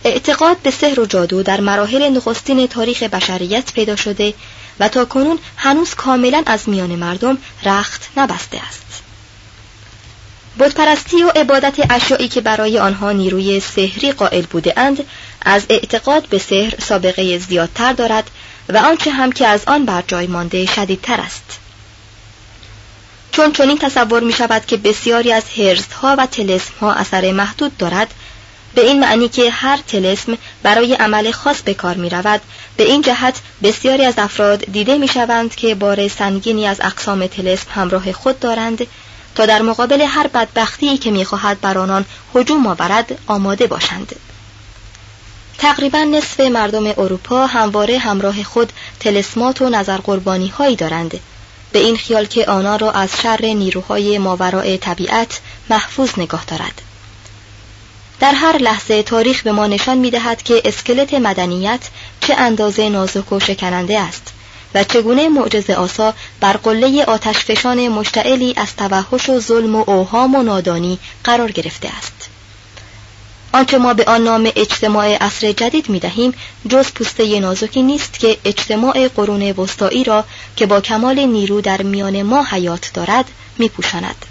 اعتقاد 0.04 0.56
به 0.56 0.70
سحر 0.70 1.00
و 1.00 1.06
جادو 1.06 1.42
در 1.42 1.60
مراحل 1.60 2.08
نخستین 2.08 2.66
تاریخ 2.66 3.02
بشریت 3.02 3.72
پیدا 3.72 3.96
شده 3.96 4.34
و 4.80 4.88
تا 4.88 5.04
کنون 5.04 5.38
هنوز 5.56 5.94
کاملا 5.94 6.42
از 6.46 6.68
میان 6.68 6.90
مردم 6.90 7.38
رخت 7.64 8.08
نبسته 8.16 8.60
است. 8.68 9.02
بتپرستی 10.58 11.22
و 11.22 11.28
عبادت 11.28 11.74
اشیایی 11.90 12.28
که 12.28 12.40
برای 12.40 12.78
آنها 12.78 13.12
نیروی 13.12 13.60
سحری 13.60 14.12
قائل 14.12 14.42
بوده 14.42 14.74
اند 14.76 15.04
از 15.42 15.66
اعتقاد 15.68 16.28
به 16.28 16.38
سحر 16.38 16.74
سابقه 16.80 17.38
زیادتر 17.38 17.92
دارد 17.92 18.30
و 18.68 18.76
آنچه 18.76 19.10
هم 19.10 19.32
که 19.32 19.46
از 19.46 19.60
آن 19.66 19.84
بر 19.84 20.02
جای 20.06 20.26
مانده 20.26 20.66
شدیدتر 20.66 21.20
است. 21.20 21.58
چون 23.32 23.52
چنین 23.52 23.78
تصور 23.78 24.22
می 24.22 24.32
شود 24.32 24.66
که 24.66 24.76
بسیاری 24.76 25.32
از 25.32 25.44
ها 26.02 26.16
و 26.18 26.26
تلسم 26.26 26.72
ها 26.80 26.92
اثر 26.92 27.32
محدود 27.32 27.76
دارد 27.76 28.14
به 28.74 28.86
این 28.86 29.00
معنی 29.00 29.28
که 29.28 29.50
هر 29.50 29.76
تلسم 29.76 30.38
برای 30.62 30.94
عمل 30.94 31.30
خاص 31.30 31.62
به 31.62 31.74
کار 31.74 31.94
می 31.94 32.10
رود 32.10 32.40
به 32.76 32.84
این 32.84 33.02
جهت 33.02 33.34
بسیاری 33.62 34.04
از 34.04 34.14
افراد 34.18 34.64
دیده 34.64 34.98
می 34.98 35.08
شوند 35.08 35.54
که 35.54 35.74
بار 35.74 36.08
سنگینی 36.08 36.66
از 36.66 36.80
اقسام 36.80 37.26
تلسم 37.26 37.66
همراه 37.70 38.12
خود 38.12 38.40
دارند 38.40 38.86
تا 39.34 39.46
در 39.46 39.62
مقابل 39.62 40.00
هر 40.00 40.26
بدبختی 40.26 40.98
که 40.98 41.10
می‌خواهد 41.10 41.60
بر 41.60 41.78
آنان 41.78 42.04
هجوم 42.34 42.66
آورد 42.66 43.18
آماده 43.26 43.66
باشند. 43.66 44.16
تقریبا 45.58 45.98
نصف 45.98 46.40
مردم 46.40 46.86
اروپا 46.86 47.46
همواره 47.46 47.98
همراه 47.98 48.42
خود 48.42 48.72
تلسمات 49.00 49.62
و 49.62 49.68
نظر 49.68 49.96
قربانی 49.96 50.48
هایی 50.48 50.76
دارند. 50.76 51.20
به 51.72 51.78
این 51.78 51.96
خیال 51.96 52.24
که 52.24 52.46
آنها 52.46 52.76
را 52.76 52.90
از 52.90 53.10
شر 53.22 53.40
نیروهای 53.40 54.18
ماورای 54.18 54.78
طبیعت 54.78 55.40
محفوظ 55.70 56.10
نگاه 56.16 56.44
دارد. 56.44 56.82
در 58.24 58.34
هر 58.34 58.58
لحظه 58.58 59.02
تاریخ 59.02 59.42
به 59.42 59.52
ما 59.52 59.66
نشان 59.66 59.98
می 59.98 60.10
دهد 60.10 60.42
که 60.42 60.62
اسکلت 60.64 61.14
مدنیت 61.14 61.80
چه 62.20 62.34
اندازه 62.34 62.88
نازک 62.88 63.32
و 63.32 63.40
شکننده 63.40 64.00
است 64.00 64.32
و 64.74 64.84
چگونه 64.84 65.28
معجز 65.28 65.70
آسا 65.70 66.14
بر 66.40 66.52
قله 66.52 67.04
آتشفشان 67.04 67.88
مشتعلی 67.88 68.54
از 68.56 68.76
توحش 68.76 69.28
و 69.28 69.40
ظلم 69.40 69.74
و 69.74 69.84
اوهام 69.86 70.34
و 70.34 70.42
نادانی 70.42 70.98
قرار 71.24 71.52
گرفته 71.52 71.88
است 71.88 72.28
آنچه 73.52 73.78
ما 73.78 73.94
به 73.94 74.04
آن 74.04 74.24
نام 74.24 74.50
اجتماع 74.56 75.16
عصر 75.16 75.52
جدید 75.52 75.88
می 75.88 76.00
دهیم 76.00 76.34
جز 76.68 76.92
پوسته 76.92 77.40
نازکی 77.40 77.82
نیست 77.82 78.18
که 78.18 78.38
اجتماع 78.44 79.08
قرون 79.08 79.42
وسطایی 79.50 80.04
را 80.04 80.24
که 80.56 80.66
با 80.66 80.80
کمال 80.80 81.20
نیرو 81.20 81.60
در 81.60 81.82
میان 81.82 82.22
ما 82.22 82.44
حیات 82.50 82.90
دارد 82.94 83.24
می 83.58 83.68
پوشاند. 83.68 84.26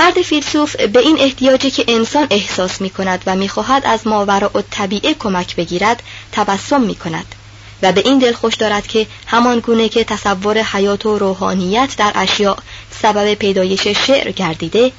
مرد 0.00 0.22
فیلسوف 0.22 0.76
به 0.76 1.00
این 1.00 1.20
احتیاجی 1.20 1.70
که 1.70 1.84
انسان 1.88 2.26
احساس 2.30 2.80
می 2.80 2.90
کند 2.90 3.22
و 3.26 3.36
می 3.36 3.48
خواهد 3.48 3.82
از 3.86 4.06
ماورا 4.06 4.50
و 4.54 4.62
طبیعه 4.70 5.14
کمک 5.14 5.56
بگیرد 5.56 6.02
تبسم 6.32 6.80
می 6.80 6.94
کند 6.94 7.34
و 7.82 7.92
به 7.92 8.00
این 8.04 8.18
دل 8.18 8.32
خوش 8.32 8.54
دارد 8.54 8.86
که 8.86 9.06
همان 9.26 9.58
گونه 9.58 9.88
که 9.88 10.04
تصور 10.04 10.58
حیات 10.58 11.06
و 11.06 11.18
روحانیت 11.18 11.94
در 11.96 12.12
اشیاء 12.14 12.56
سبب 13.02 13.34
پیدایش 13.34 13.86
شعر 13.86 14.30
گردیده 14.30 14.92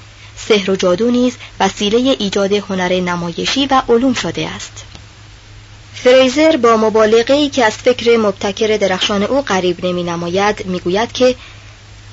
سحر 0.47 0.71
و 0.71 0.75
جادو 0.75 1.11
نیز 1.11 1.33
وسیله 1.59 2.15
ایجاد 2.19 2.53
هنر 2.53 2.99
نمایشی 2.99 3.65
و 3.65 3.81
علوم 3.89 4.13
شده 4.13 4.47
است. 4.47 4.83
فریزر 5.93 6.57
با 6.57 6.77
مبالغه 6.77 7.33
ای 7.33 7.49
که 7.49 7.65
از 7.65 7.73
فکر 7.73 8.17
مبتکر 8.17 8.77
درخشان 8.77 9.23
او 9.23 9.41
قریب 9.41 9.85
نمی 9.85 10.03
نماید 10.03 10.65
می 10.65 10.79
گوید 10.79 11.11
که 11.11 11.35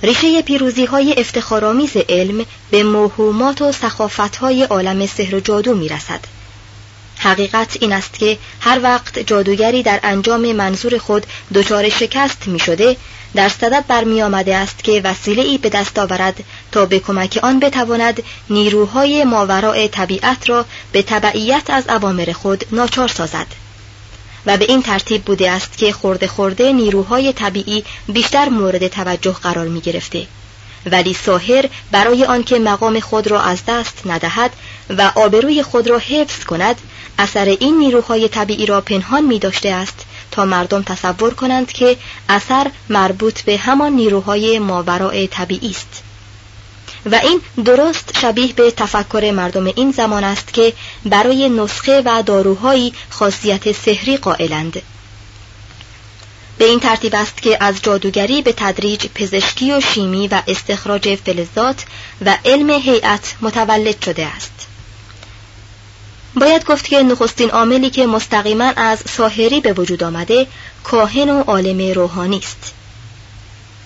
ریشه 0.03 0.43
پیروزی 0.43 0.85
های 0.85 1.15
افتخارآمیز 1.21 1.97
علم 2.09 2.47
به 2.71 2.83
موهومات 2.83 3.63
و 3.63 3.73
سخافت 3.73 4.37
های 4.37 4.63
عالم 4.63 5.07
سحر 5.07 5.35
و 5.35 5.41
جادو 5.41 5.75
می 5.75 5.89
رسد. 5.89 6.21
حقیقت 7.19 7.77
این 7.81 7.93
است 7.93 8.19
که 8.19 8.39
هر 8.61 8.81
وقت 8.83 9.19
جادوگری 9.19 9.83
در 9.83 10.01
انجام 10.03 10.53
منظور 10.53 10.99
خود 10.99 11.27
دچار 11.55 11.89
شکست 11.89 12.47
می 12.47 12.59
شده 12.59 12.97
در 13.35 13.49
صدد 13.49 13.85
برمی 13.89 14.23
آمده 14.23 14.57
است 14.57 14.85
که 14.85 15.01
وسیله 15.05 15.43
ای 15.43 15.59
به 15.59 15.69
دست 15.69 15.99
آورد 15.99 16.45
تا 16.73 16.87
به 16.87 16.99
کمک 16.99 17.39
آن 17.43 17.61
بتواند 17.61 18.23
نیروهای 18.51 19.25
ماوراء 19.25 19.87
طبیعت 19.87 20.49
را 20.49 20.65
به 20.93 21.03
تبعیت 21.03 21.71
از 21.71 21.85
عوامر 21.89 22.33
خود 22.33 22.65
ناچار 22.73 23.09
سازد 23.09 23.47
و 24.47 24.57
به 24.57 24.65
این 24.65 24.83
ترتیب 24.83 25.25
بوده 25.25 25.51
است 25.51 25.79
که 25.79 25.93
خورده 25.93 26.27
خورده 26.27 26.73
نیروهای 26.73 27.33
طبیعی 27.33 27.85
بیشتر 28.09 28.49
مورد 28.49 28.89
توجه 28.89 29.33
قرار 29.33 29.69
می 29.69 29.81
گرفته. 29.81 30.27
ولی 30.87 31.15
ساهر 31.15 31.69
برای 31.91 32.25
آنکه 32.25 32.59
مقام 32.59 33.01
خود 33.01 33.27
را 33.27 33.41
از 33.41 33.59
دست 33.69 34.03
ندهد 34.07 34.51
و 34.99 35.13
آبروی 35.15 35.63
خود 35.63 35.91
را 35.91 35.99
حفظ 35.99 36.45
کند 36.45 36.77
اثر 37.19 37.45
این 37.45 37.79
نیروهای 37.79 38.29
طبیعی 38.29 38.67
را 38.67 38.81
پنهان 38.81 39.25
می 39.25 39.39
داشته 39.39 39.69
است 39.69 40.05
تا 40.31 40.45
مردم 40.45 40.83
تصور 40.83 41.35
کنند 41.35 41.73
که 41.73 41.97
اثر 42.29 42.71
مربوط 42.89 43.41
به 43.43 43.57
همان 43.57 43.93
نیروهای 43.93 44.59
ماورای 44.59 45.27
طبیعی 45.27 45.71
است. 45.71 46.03
و 47.07 47.15
این 47.15 47.41
درست 47.65 48.19
شبیه 48.21 48.53
به 48.53 48.71
تفکر 48.71 49.31
مردم 49.35 49.65
این 49.65 49.91
زمان 49.91 50.25
است 50.25 50.53
که 50.53 50.73
برای 51.05 51.49
نسخه 51.49 52.03
و 52.05 52.23
داروهایی 52.27 52.93
خاصیت 53.11 53.73
سحری 53.73 54.17
قائلند. 54.17 54.83
به 56.59 56.65
این 56.65 56.81
ترتیب 56.81 57.15
است 57.15 57.43
که 57.43 57.57
از 57.61 57.83
جادوگری 57.83 58.43
به 58.43 58.55
تدریج 58.57 59.07
پزشکی 59.15 59.73
و 59.73 59.81
شیمی 59.81 60.29
و 60.29 60.43
استخراج 60.49 61.15
فلزات 61.15 61.85
و 62.25 62.39
علم 62.45 62.71
هیئت 62.71 63.35
متولد 63.41 64.05
شده 64.05 64.27
است. 64.27 64.53
باید 66.35 66.65
گفت 66.65 66.89
که 66.89 67.03
نخستین 67.03 67.51
عاملی 67.51 67.91
که 67.91 68.07
مستقیما 68.07 68.73
از 68.77 69.03
ساحری 69.17 69.61
به 69.61 69.73
وجود 69.73 70.05
آمده 70.05 70.47
کاهن 70.85 71.31
و 71.31 71.43
عالم 71.43 71.93
روحانی 71.95 72.39
است. 72.39 72.73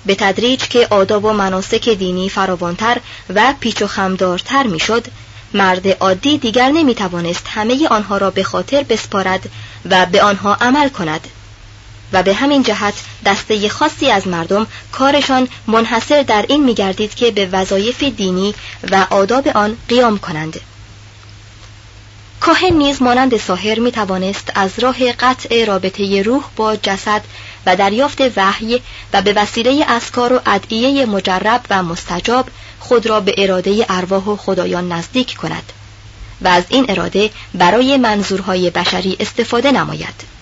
به 0.07 0.15
تدریج 0.15 0.61
که 0.61 0.87
آداب 0.91 1.25
و 1.25 1.33
مناسک 1.33 1.89
دینی 1.89 2.29
فراوانتر 2.29 3.01
و 3.35 3.55
پیچ 3.61 3.83
و 3.83 3.87
خمدارتر 3.87 4.67
می‌شد 4.67 5.07
مرد 5.55 5.89
عادی 5.89 6.39
دیگر 6.39 6.69
نمی 6.69 6.95
توانست 6.95 7.47
همه 7.49 7.89
آنها 7.89 8.17
را 8.17 8.31
به 8.31 8.45
خاطر 8.45 8.83
بسپارد 8.83 9.51
و 9.91 10.07
به 10.07 10.23
آنها 10.23 10.55
عمل 10.55 10.89
کند. 10.89 11.29
و 12.13 12.23
به 12.23 12.35
همین 12.35 12.63
جهت 12.63 12.95
دسته 13.27 13.69
خاصی 13.69 14.11
از 14.11 14.29
مردم 14.29 14.67
کارشان 14.93 15.49
منحصر 15.67 16.23
در 16.23 16.45
این 16.49 16.65
می 16.65 16.75
گردید 16.75 17.15
که 17.15 17.31
به 17.31 17.47
وظایف 17.47 18.03
دینی 18.03 18.55
و 18.91 19.07
آداب 19.11 19.49
آن 19.49 19.77
قیام 19.89 20.19
کنند. 20.19 20.61
کاهن 22.41 22.73
نیز 22.73 23.03
مانند 23.03 23.37
می 23.81 23.93
توانست 23.93 24.53
از 24.55 24.79
راه 24.79 25.13
قطع 25.13 25.65
رابطه 25.65 26.23
روح 26.23 26.45
با 26.57 26.77
جسد 26.77 27.23
و 27.67 27.77
دریافت 27.77 28.21
وحی 28.37 28.81
و 29.13 29.23
به 29.23 29.33
وسیله 29.33 29.85
اسکار 29.89 30.33
و 30.33 30.41
ادعیه 30.47 31.07
مجرب 31.07 31.61
و 31.71 31.83
مستجاب 31.83 32.49
خود 32.81 33.07
را 33.07 33.21
به 33.21 33.35
اراده 33.39 33.87
ارواح 33.89 34.25
و 34.25 34.37
خدایان 34.37 34.93
نزدیک 34.93 35.37
کند 35.37 35.73
و 36.41 36.49
از 36.49 36.65
این 36.69 36.87
اراده 36.89 37.31
برای 37.55 37.97
منظورهای 37.97 38.71
بشری 38.71 39.17
استفاده 39.21 39.73
نماید. 39.73 40.33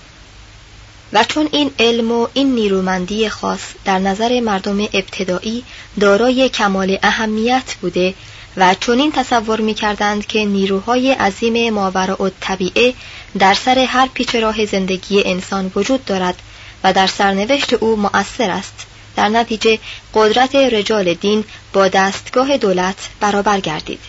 و 1.13 1.25
چون 1.25 1.49
این 1.53 1.71
علم 1.79 2.13
و 2.13 2.29
این 2.35 2.55
نیرومندی 2.55 3.29
خاص 3.29 3.61
در 3.85 3.99
نظر 3.99 4.41
مردم 4.41 4.81
ابتدایی 4.81 5.65
دارای 6.01 6.49
کمال 6.49 6.99
اهمیت 7.03 7.75
بوده 7.81 8.15
و 8.57 8.75
چنین 8.81 9.13
تصور 9.13 9.61
می 9.61 9.75
کردند 9.75 10.27
که 10.27 10.45
نیروهای 10.45 11.13
عظیم 11.13 11.75
ماورا 11.75 12.31
طبیعه 12.41 12.95
در 13.39 13.55
سر 13.55 13.79
هر 13.79 14.09
پیچ 14.15 14.35
راه 14.35 14.67
زندگی 14.67 15.23
انسان 15.25 15.73
وجود 15.77 16.05
دارد 16.05 16.43
و 16.85 16.93
در 16.93 17.07
سرنوشت 17.07 17.73
او 17.73 17.97
مؤثر 17.97 18.51
است. 18.51 18.87
در 19.17 19.29
نتیجه 19.29 19.79
قدرت 20.15 20.55
رجال 20.55 21.15
دین 21.15 21.45
با 21.73 21.89
دستگاه 21.89 22.57
دولت 22.57 23.09
برابر 23.21 23.61
گردید. 23.61 24.01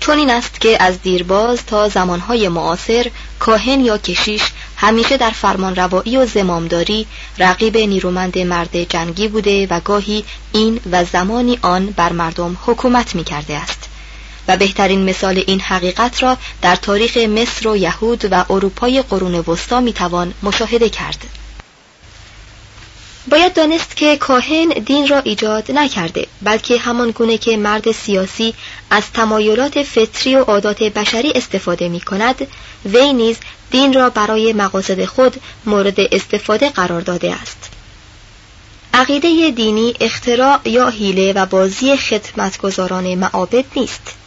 چون 0.00 0.18
این 0.18 0.30
است 0.30 0.60
که 0.60 0.82
از 0.82 1.02
دیرباز 1.02 1.66
تا 1.66 1.88
زمانهای 1.88 2.48
معاصر 2.48 3.10
کاهن 3.38 3.80
یا 3.80 3.98
کشیش 3.98 4.42
همیشه 4.76 5.16
در 5.16 5.30
فرمان 5.30 5.74
و 6.16 6.26
زمامداری 6.26 7.06
رقیب 7.38 7.76
نیرومند 7.76 8.38
مرد 8.38 8.84
جنگی 8.84 9.28
بوده 9.28 9.66
و 9.70 9.80
گاهی 9.80 10.24
این 10.52 10.80
و 10.90 11.04
زمانی 11.04 11.58
آن 11.62 11.86
بر 11.86 12.12
مردم 12.12 12.56
حکومت 12.66 13.14
می 13.14 13.24
کرده 13.24 13.56
است. 13.56 13.88
و 14.48 14.56
بهترین 14.56 15.04
مثال 15.04 15.44
این 15.46 15.60
حقیقت 15.60 16.22
را 16.22 16.36
در 16.62 16.76
تاریخ 16.76 17.16
مصر 17.16 17.68
و 17.68 17.76
یهود 17.76 18.24
و 18.30 18.44
اروپای 18.50 19.02
قرون 19.02 19.34
وسطا 19.34 19.80
می 19.80 19.92
توان 19.92 20.34
مشاهده 20.42 20.88
کرد. 20.88 21.24
باید 23.30 23.54
دانست 23.54 23.96
که 23.96 24.16
کاهن 24.16 24.68
دین 24.68 25.08
را 25.08 25.18
ایجاد 25.18 25.72
نکرده 25.72 26.26
بلکه 26.42 26.78
همان 26.78 27.10
گونه 27.10 27.38
که 27.38 27.56
مرد 27.56 27.92
سیاسی 27.92 28.54
از 28.90 29.02
تمایلات 29.14 29.82
فطری 29.82 30.36
و 30.36 30.42
عادات 30.42 30.82
بشری 30.82 31.32
استفاده 31.34 31.88
می 31.88 32.00
کند 32.00 32.46
وی 32.84 33.12
نیز 33.12 33.36
دین 33.70 33.92
را 33.92 34.10
برای 34.10 34.52
مقاصد 34.52 35.04
خود 35.04 35.40
مورد 35.66 36.00
استفاده 36.00 36.70
قرار 36.70 37.00
داده 37.00 37.34
است. 37.34 37.70
عقیده 38.94 39.50
دینی 39.50 39.94
اختراع 40.00 40.60
یا 40.64 40.88
حیله 40.88 41.32
و 41.32 41.46
بازی 41.46 41.96
خدمتگزاران 41.96 43.14
معابد 43.14 43.64
نیست. 43.76 44.21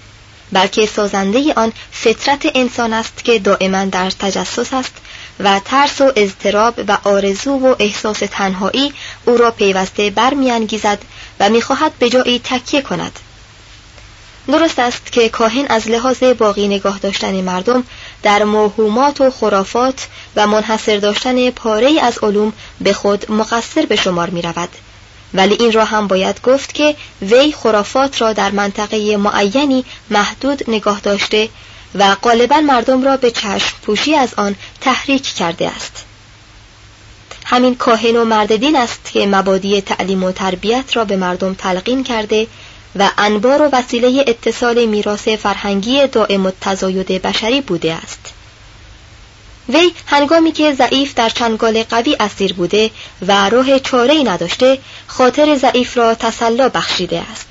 بلکه 0.51 0.86
سازنده 0.86 1.53
آن 1.53 1.73
فطرت 1.91 2.51
انسان 2.55 2.93
است 2.93 3.23
که 3.23 3.39
دائما 3.39 3.86
در 3.86 4.10
تجسس 4.10 4.73
است 4.73 4.93
و 5.39 5.62
ترس 5.65 6.01
و 6.01 6.12
اضطراب 6.15 6.73
و 6.88 6.97
آرزو 7.03 7.51
و 7.51 7.75
احساس 7.79 8.19
تنهایی 8.19 8.93
او 9.25 9.38
را 9.38 9.51
پیوسته 9.51 10.10
برمیانگیزد 10.10 10.99
و 11.39 11.49
می‌خواهد 11.49 11.91
به 11.99 12.10
جایی 12.10 12.41
تکیه 12.43 12.81
کند 12.81 13.19
درست 14.47 14.79
است 14.79 15.12
که 15.12 15.29
کاهن 15.29 15.65
از 15.69 15.88
لحاظ 15.88 16.23
باقی 16.23 16.67
نگاه 16.67 16.99
داشتن 16.99 17.41
مردم 17.41 17.84
در 18.23 18.43
موهومات 18.43 19.21
و 19.21 19.31
خرافات 19.31 20.08
و 20.36 20.47
منحصر 20.47 20.97
داشتن 20.97 21.49
پاره 21.49 21.99
از 22.01 22.17
علوم 22.23 22.53
به 22.81 22.93
خود 22.93 23.31
مقصر 23.31 23.86
به 23.86 23.95
شمار 23.95 24.29
می 24.29 24.41
رود. 24.41 24.69
ولی 25.36 25.56
این 25.60 25.71
را 25.71 25.86
هم 25.86 26.08
باید 26.08 26.41
گفت 26.41 26.74
که 26.74 26.95
وی 27.21 27.52
خرافات 27.52 28.21
را 28.21 28.34
در 28.34 28.52
منطقه 28.52 29.17
معینی 29.17 29.86
محدود 30.10 30.69
نگاه 30.69 31.00
داشته 31.00 31.50
و 31.95 32.15
غالبا 32.15 32.62
مردم 32.62 33.04
را 33.04 33.17
به 33.17 33.32
چشم 33.32 33.76
پوشی 33.82 34.15
از 34.15 34.34
آن 34.38 34.56
تحریک 34.82 35.24
کرده 35.24 35.69
است. 35.69 36.06
همین 37.45 37.76
کاهن 37.76 38.15
و 38.15 38.26
مرد 38.26 38.56
دین 38.56 38.76
است 38.76 39.00
که 39.13 39.26
مبادی 39.26 39.82
تعلیم 39.82 40.24
و 40.24 40.32
تربیت 40.32 40.98
را 40.98 41.06
به 41.06 41.15
مردم 41.15 41.54
تلقین 41.54 42.04
کرده 42.04 42.48
و 42.95 43.12
انبار 43.17 43.62
و 43.62 43.69
وسیله 43.71 44.24
اتصال 44.28 44.86
میراث 44.86 45.28
فرهنگی 45.28 46.08
دائم 46.08 46.45
و 46.45 46.52
تزاید 46.62 47.08
بشری 47.08 47.62
بوده 47.62 47.93
است. 47.93 48.35
وی 49.69 49.93
هنگامی 50.06 50.51
که 50.51 50.73
ضعیف 50.73 51.13
در 51.13 51.30
چنگال 51.30 51.84
قوی 51.84 52.17
اسیر 52.19 52.54
بوده 52.54 52.91
و 53.28 53.49
راه 53.49 53.80
چاره 53.80 54.23
نداشته 54.23 54.80
خاطر 55.08 55.56
ضعیف 55.56 55.97
را 55.97 56.15
تسلا 56.15 56.69
بخشیده 56.69 57.23
است. 57.32 57.47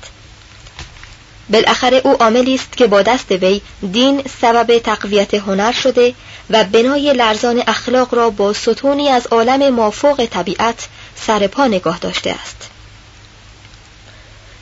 بالاخره 1.49 2.01
او 2.03 2.11
عاملی 2.11 2.55
است 2.55 2.77
که 2.77 2.87
با 2.87 3.01
دست 3.01 3.31
وی 3.31 3.61
دین 3.91 4.23
سبب 4.41 4.79
تقویت 4.79 5.33
هنر 5.33 5.71
شده 5.71 6.13
و 6.49 6.63
بنای 6.63 7.13
لرزان 7.13 7.63
اخلاق 7.67 8.13
را 8.13 8.29
با 8.29 8.53
ستونی 8.53 9.09
از 9.09 9.27
عالم 9.27 9.73
مافوق 9.73 10.25
طبیعت 10.25 10.87
سر 11.15 11.47
پا 11.47 11.67
نگاه 11.67 11.99
داشته 11.99 12.35
است. 12.43 12.69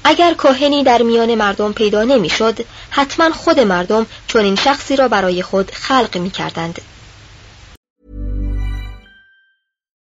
اگر 0.03 0.33
کاهنی 0.33 0.83
در 0.83 1.01
میان 1.01 1.35
مردم 1.35 1.73
پیدا 1.73 2.03
نمی‌شد 2.03 2.65
حتما 2.89 3.31
خود 3.31 3.59
مردم 3.59 4.05
چون 4.27 4.45
این 4.45 4.55
شخصی 4.55 4.95
را 4.95 5.07
برای 5.07 5.41
خود 5.41 5.71
خلق 5.71 6.17
می 6.17 6.31